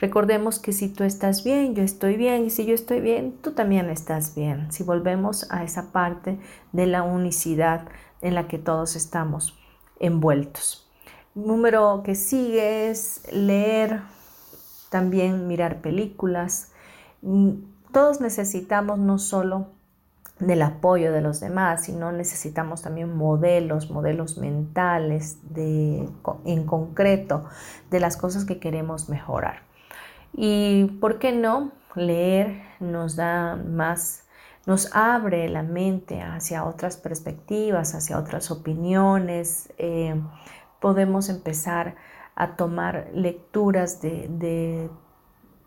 [0.01, 3.51] Recordemos que si tú estás bien, yo estoy bien, y si yo estoy bien, tú
[3.51, 4.71] también estás bien.
[4.71, 6.39] Si volvemos a esa parte
[6.71, 7.87] de la unicidad
[8.21, 9.55] en la que todos estamos
[9.99, 10.89] envueltos.
[11.35, 14.01] Número que sigue es leer,
[14.89, 16.71] también mirar películas.
[17.21, 17.51] Mm,
[17.91, 19.67] todos necesitamos no solo
[20.39, 26.09] del apoyo de los demás, sino necesitamos también modelos, modelos mentales de,
[26.45, 27.45] en concreto
[27.91, 29.69] de las cosas que queremos mejorar.
[30.33, 34.25] Y por qué no, leer nos da más,
[34.65, 39.73] nos abre la mente hacia otras perspectivas, hacia otras opiniones.
[39.77, 40.15] Eh,
[40.79, 41.95] podemos empezar
[42.35, 44.89] a tomar lecturas de, de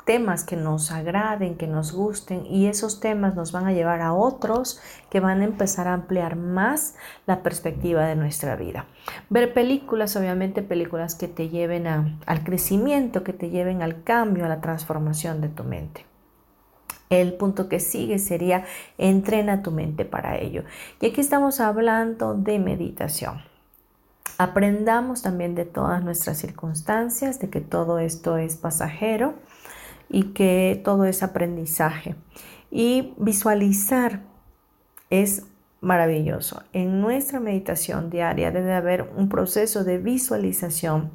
[0.04, 4.12] temas que nos agraden, que nos gusten y esos temas nos van a llevar a
[4.12, 4.80] otros
[5.10, 6.94] que van a empezar a ampliar más
[7.26, 8.86] la perspectiva de nuestra vida.
[9.30, 14.48] Ver películas, obviamente películas que te lleven al crecimiento, que te lleven al cambio, a
[14.48, 16.04] la transformación de tu mente.
[17.10, 18.64] El punto que sigue sería
[18.98, 20.64] entrena tu mente para ello.
[21.00, 23.42] Y aquí estamos hablando de meditación.
[24.36, 29.34] Aprendamos también de todas nuestras circunstancias, de que todo esto es pasajero
[30.08, 32.14] y que todo es aprendizaje.
[32.70, 34.22] Y visualizar
[35.10, 35.44] es
[35.84, 36.62] maravilloso.
[36.72, 41.10] En nuestra meditación diaria debe haber un proceso de visualización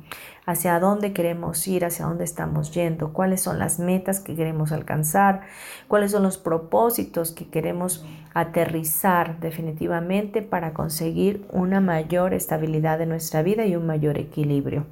[0.45, 5.41] hacia dónde queremos ir, hacia dónde estamos yendo, cuáles son las metas que queremos alcanzar,
[5.87, 13.41] cuáles son los propósitos que queremos aterrizar definitivamente para conseguir una mayor estabilidad de nuestra
[13.41, 14.85] vida y un mayor equilibrio.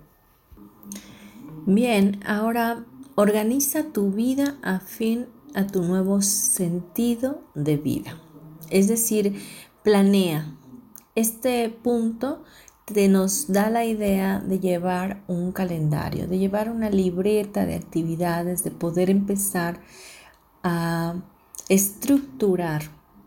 [1.65, 2.83] Bien, ahora
[3.19, 8.21] Organiza tu vida afín a tu nuevo sentido de vida.
[8.69, 9.41] Es decir,
[9.81, 10.55] planea.
[11.15, 12.43] Este punto
[12.85, 18.63] te nos da la idea de llevar un calendario, de llevar una libreta de actividades,
[18.63, 19.81] de poder empezar
[20.61, 21.15] a
[21.69, 22.83] estructurar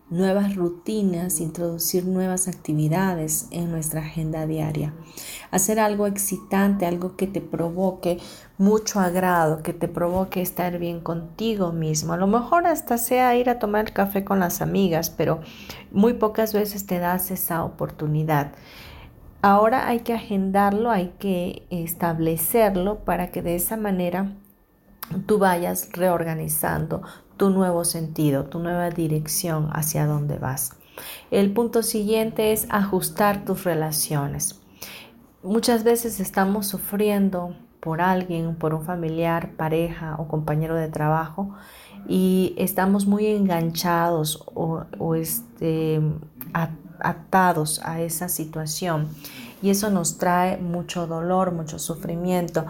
[0.08, 4.92] nuevas rutinas, introducir nuevas actividades en nuestra agenda diaria.
[5.50, 8.18] Hacer algo excitante, algo que te provoque
[8.60, 12.12] mucho agrado, que te provoque estar bien contigo mismo.
[12.12, 15.40] A lo mejor hasta sea ir a tomar café con las amigas, pero
[15.92, 18.52] muy pocas veces te das esa oportunidad.
[19.40, 24.34] Ahora hay que agendarlo, hay que establecerlo para que de esa manera
[25.24, 27.00] tú vayas reorganizando
[27.38, 30.76] tu nuevo sentido, tu nueva dirección hacia dónde vas.
[31.30, 34.60] El punto siguiente es ajustar tus relaciones.
[35.42, 41.54] Muchas veces estamos sufriendo por alguien, por un familiar, pareja o compañero de trabajo
[42.08, 46.00] y estamos muy enganchados o, este,
[47.00, 49.08] atados a esa situación.
[49.62, 52.64] Y eso nos trae mucho dolor, mucho sufrimiento.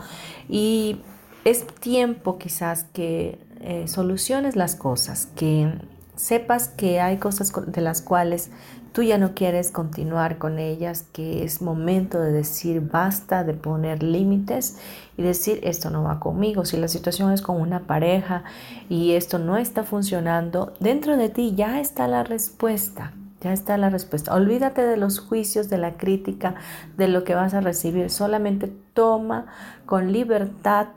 [0.49, 1.01] Y
[1.45, 5.73] es tiempo quizás que eh, soluciones las cosas, que
[6.17, 8.51] sepas que hay cosas de las cuales
[8.93, 14.03] tú ya no quieres continuar con ellas, que es momento de decir basta, de poner
[14.03, 14.79] límites
[15.17, 16.65] y decir esto no va conmigo.
[16.65, 18.45] Si la situación es con una pareja
[18.89, 23.13] y esto no está funcionando, dentro de ti ya está la respuesta.
[23.41, 24.35] Ya está la respuesta.
[24.35, 26.57] Olvídate de los juicios, de la crítica,
[26.99, 28.11] de lo que vas a recibir.
[28.11, 29.47] Solamente toma
[29.87, 30.89] con libertad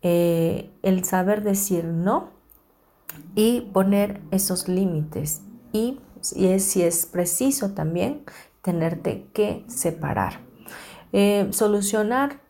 [0.00, 2.30] eh, el saber decir no
[3.34, 5.42] y poner esos límites.
[5.72, 6.00] Y
[6.34, 8.24] y es, si es preciso también
[8.62, 10.40] tenerte que separar.
[11.12, 12.40] Eh, solucionar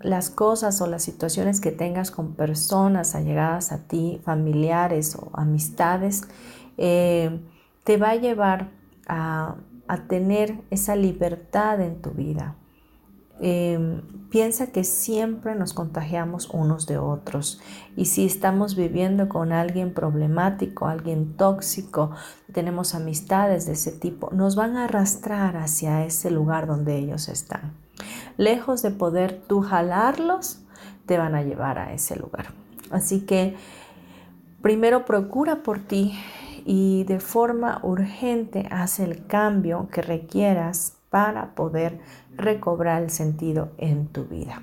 [0.00, 6.22] las cosas o las situaciones que tengas con personas allegadas a ti, familiares o amistades,
[6.76, 7.40] eh,
[7.84, 8.70] te va a llevar
[9.06, 9.56] a,
[9.88, 12.56] a tener esa libertad en tu vida,
[13.44, 17.60] Em, piensa que siempre nos contagiamos unos de otros
[17.96, 22.12] y si estamos viviendo con alguien problemático, alguien tóxico,
[22.52, 27.72] tenemos amistades de ese tipo, nos van a arrastrar hacia ese lugar donde ellos están.
[28.36, 30.60] Lejos de poder tú jalarlos,
[31.06, 32.46] te van a llevar a ese lugar.
[32.92, 33.56] Así que
[34.62, 36.16] primero procura por ti
[36.64, 42.00] y de forma urgente haz el cambio que requieras para poder
[42.36, 44.62] recobrar el sentido en tu vida.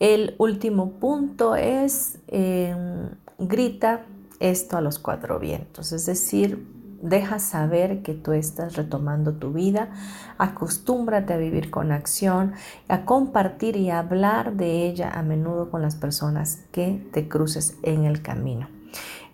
[0.00, 4.06] El último punto es em, grita
[4.40, 6.66] esto a los cuatro vientos, es decir,
[7.04, 9.90] deja saber que tú estás retomando tu vida,
[10.38, 12.54] acostúmbrate a vivir con acción,
[12.88, 18.04] a compartir y hablar de ella a menudo con las personas que te cruces en
[18.04, 18.68] el camino.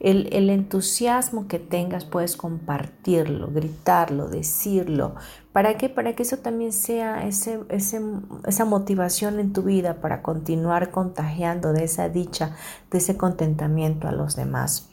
[0.00, 5.14] El, entusiasmo que tengas puedes compartirlo, gritarlo, decirlo.
[5.52, 5.88] ¿Para qué?
[5.88, 11.84] Para que eso también sea ese, esa motivación en tu vida para continuar contagiando de
[11.84, 12.56] esa dicha,
[12.90, 14.88] de ese contentamiento a los demás.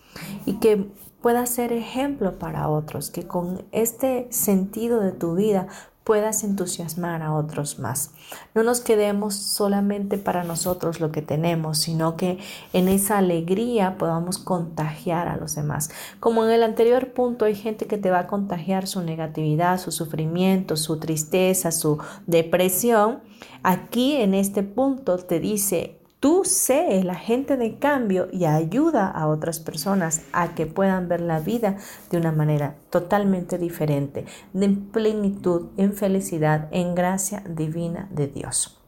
[0.46, 0.92] Y que
[1.22, 5.68] pueda ser ejemplo para otros, que con este sentido de tu vida
[6.08, 8.12] puedas entusiasmar a otros más.
[8.56, 12.40] No nos quedemos solamente para nosotros lo que tenemos, sino que
[12.72, 15.90] en esa alegría podamos contagiar a los demás.
[16.22, 19.92] Como en el anterior punto hay gente que te va a contagiar su negatividad, su
[19.92, 23.20] sufrimiento, su tristeza, su depresión.
[23.62, 29.28] Aquí en este punto te dice, Tú sé el agente de cambio y ayuda a
[29.28, 31.78] otras personas a que puedan ver la vida
[32.10, 38.80] de una manera totalmente diferente, de plenitud, en felicidad, en gracia divina de Dios.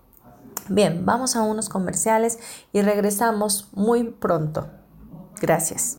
[0.70, 2.40] Bien, vamos a unos comerciales
[2.74, 4.68] y regresamos muy pronto.
[5.40, 5.99] Gracias.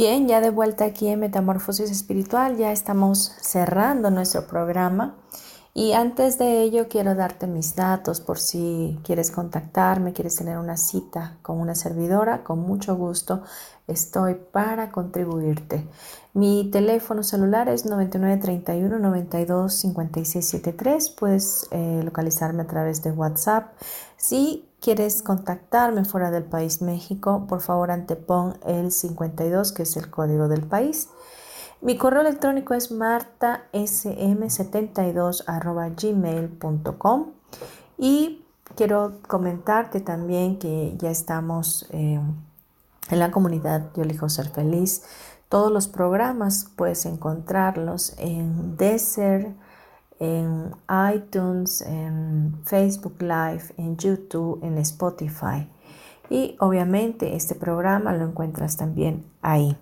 [0.00, 5.18] Bien, ya de vuelta aquí en Metamorfosis Espiritual, ya estamos cerrando nuestro programa
[5.74, 10.78] y antes de ello quiero darte mis datos por si quieres contactarme, quieres tener una
[10.78, 13.42] cita con una servidora, con mucho gusto
[13.88, 15.86] estoy para contribuirte.
[16.32, 21.10] Mi teléfono celular es 9931 92 5673.
[21.10, 23.74] Puedes eh, localizarme a través de WhatsApp.
[24.16, 30.10] Si quieres contactarme fuera del país México, por favor antepon el 52, que es el
[30.10, 31.08] código del país.
[31.82, 35.44] Mi correo electrónico es martasm72
[35.96, 37.26] gmail.com
[37.96, 42.20] y quiero comentarte también que ya estamos eh,
[43.10, 45.04] en la comunidad Yo elijo ser feliz.
[45.48, 49.56] Todos los programas puedes encontrarlos en Desert,
[50.20, 50.76] en
[51.14, 55.68] iTunes, en Facebook Live, en YouTube, en Spotify.
[56.28, 59.76] Y obviamente este programa lo encuentras también ahí.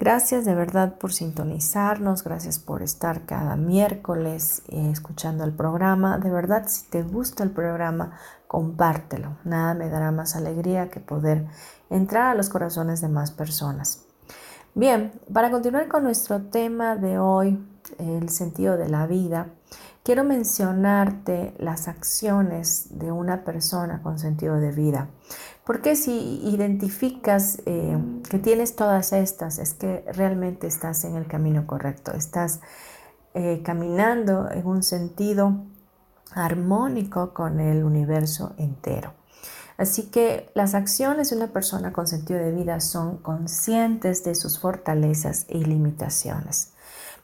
[0.00, 6.16] Gracias de verdad por sintonizarnos, gracias por estar cada miércoles eh, escuchando el programa.
[6.16, 9.36] De verdad, si te gusta el programa, compártelo.
[9.44, 11.46] Nada me dará más alegría que poder
[11.90, 14.06] entrar a los corazones de más personas.
[14.74, 17.62] Bien, para continuar con nuestro tema de hoy,
[18.08, 19.48] el sentido de la vida,
[20.02, 25.08] quiero mencionarte las acciones de una persona con sentido de vida.
[25.64, 27.98] Porque si identificas eh,
[28.28, 32.60] que tienes todas estas, es que realmente estás en el camino correcto, estás
[33.34, 35.64] eh, caminando en un sentido
[36.32, 39.12] armónico con el universo entero.
[39.76, 44.58] Así que las acciones de una persona con sentido de vida son conscientes de sus
[44.58, 46.69] fortalezas y limitaciones.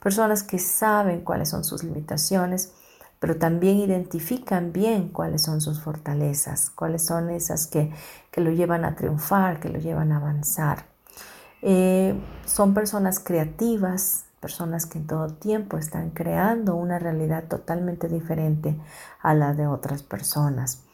[0.06, 2.72] Personas que saben cuáles son sus limitaciones,
[3.18, 7.92] pero también identifican bien cuáles son sus fortalezas, cuáles son esas que,
[8.36, 10.84] lo llevan a triunfar, que lo llevan a avanzar.
[11.60, 18.76] Eh, son personas creativas, personas que en todo tiempo están creando una realidad totalmente diferente
[19.20, 20.85] a la de otras personas.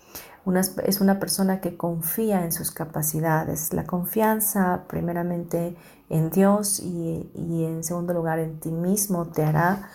[0.85, 3.73] Es una persona que confía en sus capacidades.
[3.73, 5.77] La confianza primeramente
[6.09, 9.89] en Dios y, y en segundo lugar en ti mismo te hará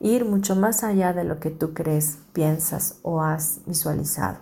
[0.00, 4.38] ir mucho más allá de lo que tú crees, piensas o has visualizado.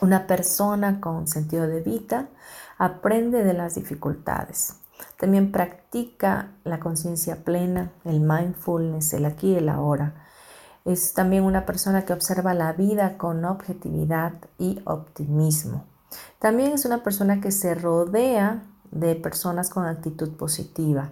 [0.00, 2.28] Una persona con sentido de vida
[2.78, 4.76] aprende de las dificultades.
[5.18, 10.26] También practica la conciencia plena, el mindfulness, el aquí y el ahora.
[10.84, 15.84] Es también una persona que observa la vida con objetividad y optimismo.
[16.38, 21.10] También es una persona que se rodea de personas con actitud positiva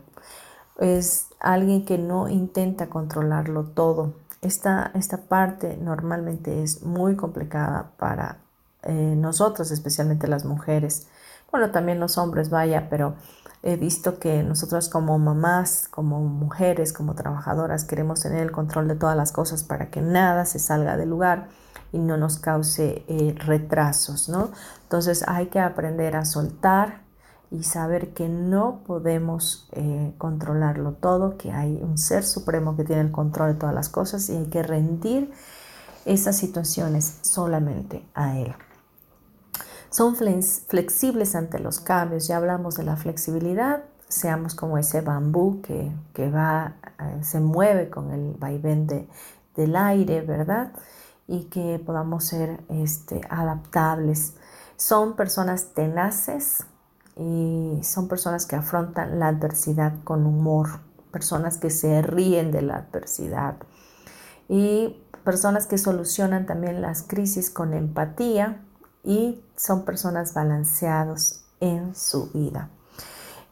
[0.78, 4.14] es alguien que no intenta controlarlo todo.
[4.40, 8.38] Esta, esta parte normalmente es muy complicada para
[8.84, 11.08] eh, nosotros, especialmente las mujeres.
[11.50, 13.14] Bueno, también los hombres, vaya, pero
[13.62, 18.94] he visto que nosotros como mamás, como mujeres, como trabajadoras, queremos tener el control de
[18.94, 21.48] todas las cosas para que nada se salga del lugar
[21.92, 24.50] y no nos cause eh, retrasos, ¿no?
[24.82, 27.09] Entonces hay que aprender a soltar,
[27.50, 33.02] y saber que no podemos eh, controlarlo todo, que hay un ser supremo que tiene
[33.02, 35.32] el control de todas las cosas y hay que rendir
[36.04, 38.54] esas situaciones solamente a Él.
[39.91, 46.30] Son flexibles ante los cambios, ya hablamos de la flexibilidad, seamos como ese bambú que,
[46.30, 50.72] va, eh, se mueve con el vaivén del aire, ¿verdad?
[51.26, 54.34] Y que podamos ser este, adaptables.
[54.76, 56.64] Son personas tenaces,
[57.18, 60.80] y son personas que afrontan la adversidad con humor,
[61.11, 63.57] personas que se ríen de la adversidad
[64.49, 68.62] y personas que solucionan también las crisis con empatía
[69.09, 72.68] y son personas balanceados en su vida.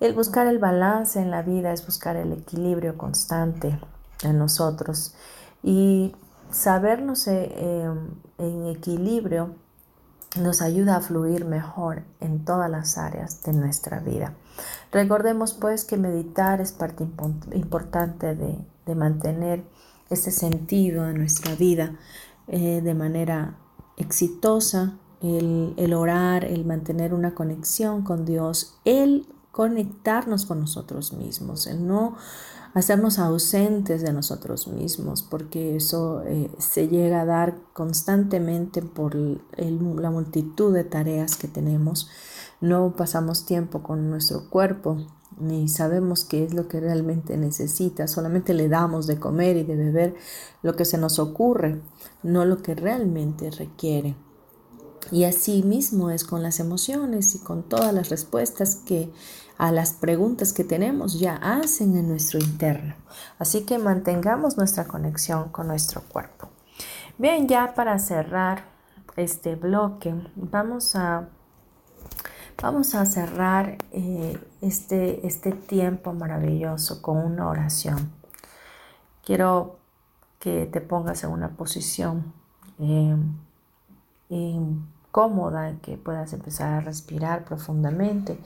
[0.00, 3.80] El buscar el balance en la vida es buscar el equilibrio constante
[4.22, 5.14] en nosotros
[5.62, 6.14] y
[6.50, 7.90] sabernos eh,
[8.36, 9.54] en equilibrio
[10.38, 14.34] nos ayuda a fluir mejor en todas las áreas de nuestra vida.
[14.92, 17.02] Recordemos pues que meditar es parte
[17.54, 19.64] importante de, mantener
[20.10, 21.96] ese sentido de nuestra vida
[22.46, 23.56] eh, de manera
[23.96, 24.98] exitosa,
[25.76, 32.16] el, orar, el mantener una conexión con Dios, el conectarnos con nosotros mismos, el no
[32.74, 40.10] hacernos ausentes de nosotros mismos, porque eso eh, se llega a dar constantemente por la
[40.10, 42.10] multitud de tareas que tenemos.
[42.60, 44.98] No pasamos tiempo con nuestro cuerpo,
[45.38, 49.76] ni sabemos qué es lo que realmente necesita, solamente le damos de comer y de
[49.76, 50.14] beber
[50.62, 51.80] lo que se nos ocurre,
[52.22, 54.16] no lo que realmente requiere.
[55.12, 59.10] Y así mismo es con las emociones y con todas las respuestas que
[59.58, 62.94] a las preguntas que tenemos ya hacen en nuestro interno.
[63.38, 66.50] Así que mantengamos nuestra conexión con nuestro cuerpo.
[67.18, 68.64] Bien, ya para cerrar
[69.16, 71.28] este bloque, vamos a,
[72.62, 78.12] vamos a cerrar eh, este, este tiempo maravilloso con una oración.
[79.24, 79.78] Quiero
[80.38, 82.34] que te pongas en una posición
[82.78, 83.16] eh,
[85.16, 88.38] cómoda, que puedas empezar a respirar profundamente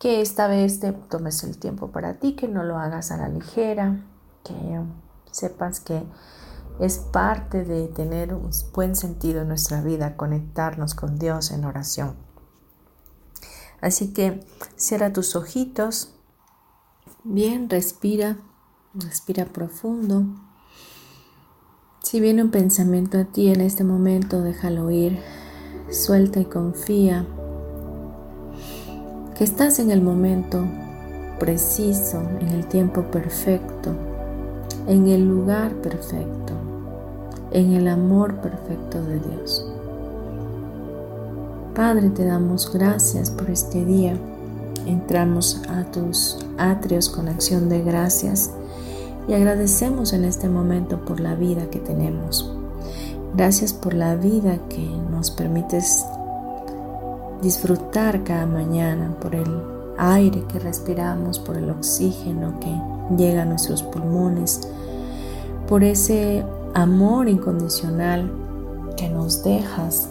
[0.00, 3.28] que esta vez te tomes el tiempo para ti, que no lo hagas a la
[3.28, 4.04] ligera,
[4.42, 4.80] que
[5.30, 6.02] sepas que
[6.80, 12.16] es parte de tener un buen sentido en nuestra vida, conectarnos con Dios en oración.
[13.80, 16.12] Así que cierra tus ojitos,
[17.22, 18.38] bien, respira,
[18.94, 20.24] respira profundo.
[22.02, 25.22] Si viene un pensamiento a ti en este momento, déjalo ir,
[25.90, 27.24] suelta y confía
[29.36, 30.64] que estás en el momento
[31.38, 33.90] preciso, en el tiempo perfecto,
[34.86, 36.52] en el lugar perfecto,
[37.50, 39.66] en el amor perfecto de Dios.
[41.74, 44.16] Padre, te damos gracias por este día.
[44.86, 48.52] Entramos a tus atrios con acción de gracias
[49.26, 52.63] y agradecemos en este momento por la vida que tenemos.
[53.36, 56.06] Gracias por la vida que nos permites
[57.42, 59.60] disfrutar cada mañana por el
[59.98, 62.72] aire que respiramos, por el oxígeno que
[63.16, 64.60] llega a nuestros pulmones,
[65.66, 68.30] por ese amor incondicional
[68.96, 70.10] que nos dejas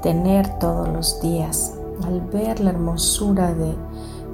[0.00, 1.74] tener todos los días,
[2.06, 3.74] al ver la hermosura de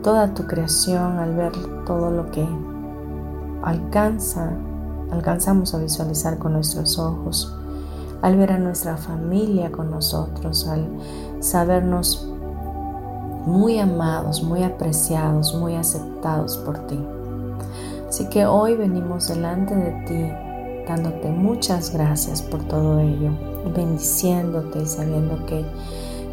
[0.05, 1.53] toda tu creación, al ver
[1.85, 2.47] todo lo que
[3.65, 4.53] alcanza,
[5.11, 7.58] alcanzamos a visualizar con nuestros ojos,
[8.23, 10.87] al ver a nuestra familia con nosotros, al
[11.41, 12.29] sabernos
[13.47, 16.99] muy amados, muy apreciados, muy aceptados por ti.
[18.09, 20.49] Así que hoy venimos delante de ti
[20.89, 23.31] dándote muchas gracias por todo ello,
[23.75, 25.65] bendiciéndote y sabiendo que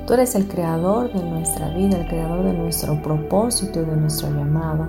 [0.07, 4.29] tú eres el creador de nuestra vida, el creador de nuestro propósito y de nuestro
[4.29, 4.87] llamado,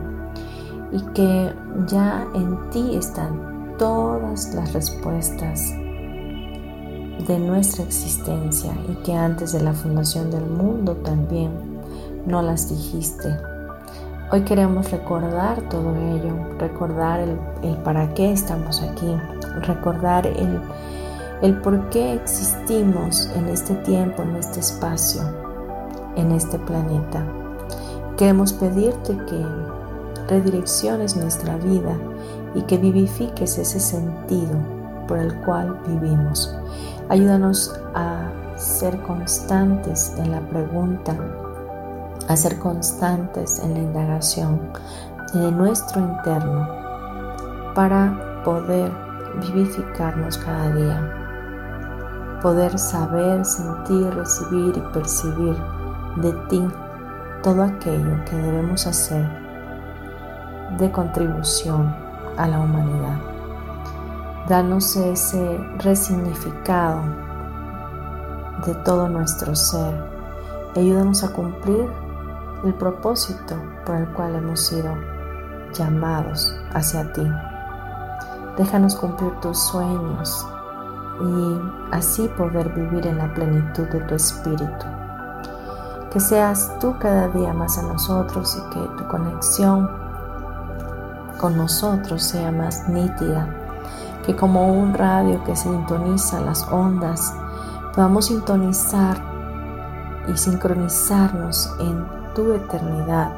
[0.92, 1.52] y que
[1.88, 5.74] ya en ti están todas las respuestas
[7.26, 11.50] de nuestra existencia y que antes de la fundación del mundo también
[12.26, 13.36] no las dijiste.
[14.32, 19.06] Hoy queremos recordar todo ello, recordar el, para qué estamos aquí,
[19.62, 20.60] recordar el,
[21.42, 25.22] el por qué existimos en este tiempo, en este espacio,
[26.16, 27.24] en este planeta.
[28.16, 29.46] Queremos pedirte que
[30.28, 31.96] redirecciones nuestra vida
[32.54, 34.56] y que vivifiques ese sentido
[35.06, 36.52] por el cual vivimos.
[37.08, 41.16] Ayúdanos a ser constantes en la pregunta
[42.28, 44.60] a ser constantes en la indagación
[45.32, 46.68] de nuestro interno
[47.74, 48.90] para poder
[49.40, 55.56] vivificarnos cada día, poder saber, sentir, recibir y percibir
[56.16, 56.66] de ti
[57.42, 59.28] todo aquello que debemos hacer
[60.78, 61.94] de contribución
[62.36, 63.35] a la humanidad.
[64.48, 67.00] Danos ese resignificado
[68.64, 69.92] de todo nuestro ser.
[70.76, 71.90] Ayúdanos a cumplir
[72.64, 74.94] el propósito por el cual hemos sido
[75.72, 77.28] llamados hacia ti.
[78.56, 80.46] Déjanos cumplir tus sueños
[81.20, 84.86] y así poder vivir en la plenitud de tu espíritu.
[86.12, 89.90] Que seas tú cada día más a nosotros y que tu conexión
[91.40, 93.65] con nosotros sea más nítida.
[94.26, 97.32] Que como un radio que sintoniza las ondas,
[97.94, 99.16] podamos sintonizar
[100.28, 102.04] y sincronizarnos en
[102.34, 103.30] tu eternidad,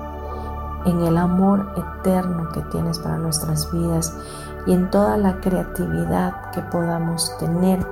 [0.87, 4.17] en el amor eterno que tienes para nuestras vidas
[4.67, 7.87] y en toda la creatividad que podamos tener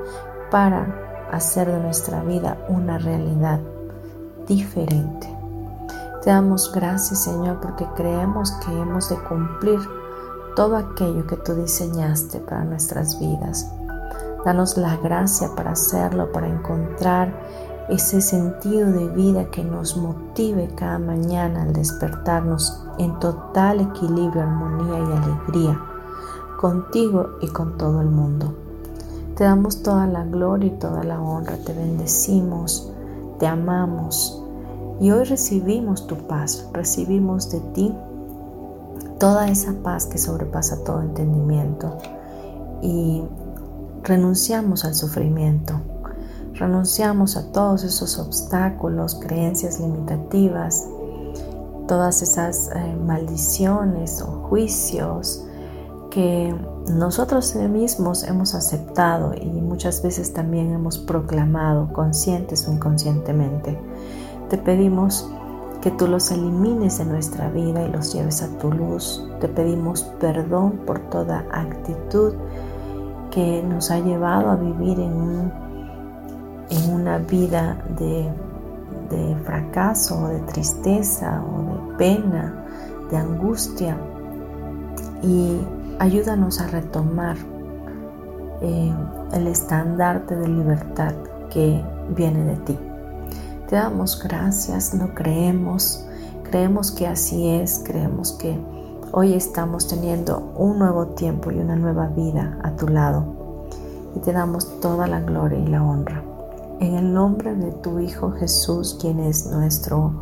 [0.51, 0.87] para
[1.33, 3.61] hacer de nuestra vida una realidad
[4.47, 5.29] diferente.
[6.23, 9.79] Te damos gracias Señor porque creemos que hemos de cumplir
[10.57, 13.71] todo aquello que tú diseñaste para nuestras vidas.
[14.45, 17.33] Danos la gracia para hacerlo, para encontrar
[17.91, 24.99] ese sentido de vida que nos motive cada mañana al despertarnos en total equilibrio, armonía
[24.99, 25.81] y alegría,
[26.59, 28.55] contigo y con todo el mundo.
[29.37, 32.91] Te damos toda la gloria y toda la honra, te bendecimos,
[33.39, 34.43] te amamos
[35.01, 37.95] y hoy recibimos tu paz, recibimos de ti
[39.19, 41.97] toda esa paz que sobrepasa todo entendimiento
[42.83, 43.23] y
[44.03, 45.81] renunciamos al sufrimiento,
[46.55, 50.87] renunciamos a todos esos obstáculos, creencias limitativas,
[51.89, 55.45] todas esas eh, maldiciones o juicios
[56.11, 56.55] que
[56.89, 63.79] nosotros mismos hemos aceptado y muchas veces también hemos proclamado conscientes o inconscientemente.
[64.49, 65.29] Te pedimos
[65.87, 69.25] que tú los elimines de nuestra vida y los lleves a tu luz.
[69.41, 72.35] Te pedimos perdón por toda actitud
[73.31, 75.53] que nos ha llevado a vivir en,
[76.93, 78.29] una vida de,
[79.11, 82.65] de fracaso, de tristeza o de pena,
[83.09, 83.97] de angustia.
[85.23, 85.61] Y
[86.01, 87.37] ayúdanos a retomar
[88.61, 88.93] eh,
[89.35, 91.15] el estandarte de libertad
[91.49, 92.77] que viene de ti.
[93.69, 96.07] Te damos gracias, lo creemos,
[96.45, 98.57] creemos que así es, creemos que
[99.11, 103.25] hoy estamos teniendo un nuevo tiempo y una nueva vida a tu lado
[104.15, 106.23] y te damos toda la gloria y la honra.
[106.79, 110.13] En el nombre de tu Hijo Jesús, quien es nuestro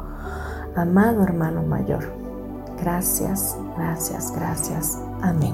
[0.74, 2.14] amado hermano mayor.
[2.80, 4.98] Gracias, gracias, gracias.
[5.20, 5.52] Amén.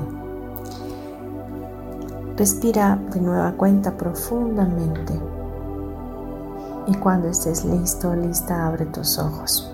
[2.36, 5.39] Respira de nueva cuenta profundamente
[6.87, 9.70] y cuando estés listo, lista, abre tus ojos.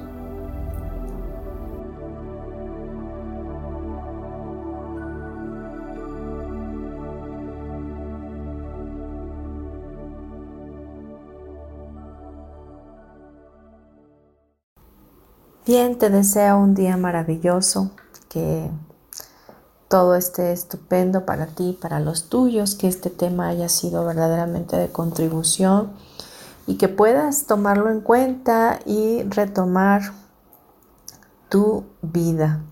[15.67, 17.91] Bien, te deseo un día maravilloso,
[18.29, 18.71] que
[19.89, 24.93] todo esté estupendo para ti, para los tuyos, que este tema haya sido verdaderamente de
[24.93, 25.91] contribución
[26.67, 30.03] y que puedas tomarlo en cuenta y retomar
[31.49, 32.62] tu vida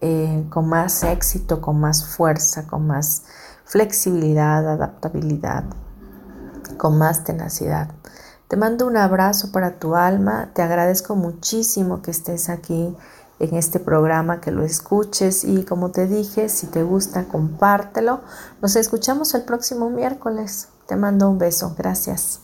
[0.00, 3.24] eh, con más éxito, con más fuerza, con más
[3.64, 5.64] flexibilidad, adaptabilidad,
[6.76, 7.90] con más tenacidad.
[8.48, 12.94] Te mando un abrazo para tu alma, te agradezco muchísimo que estés aquí
[13.38, 18.20] en este programa, que lo escuches y como te dije, si te gusta, compártelo.
[18.60, 20.68] Nos escuchamos el próximo miércoles.
[20.86, 21.74] Te mando un beso.
[21.76, 22.43] Gracias.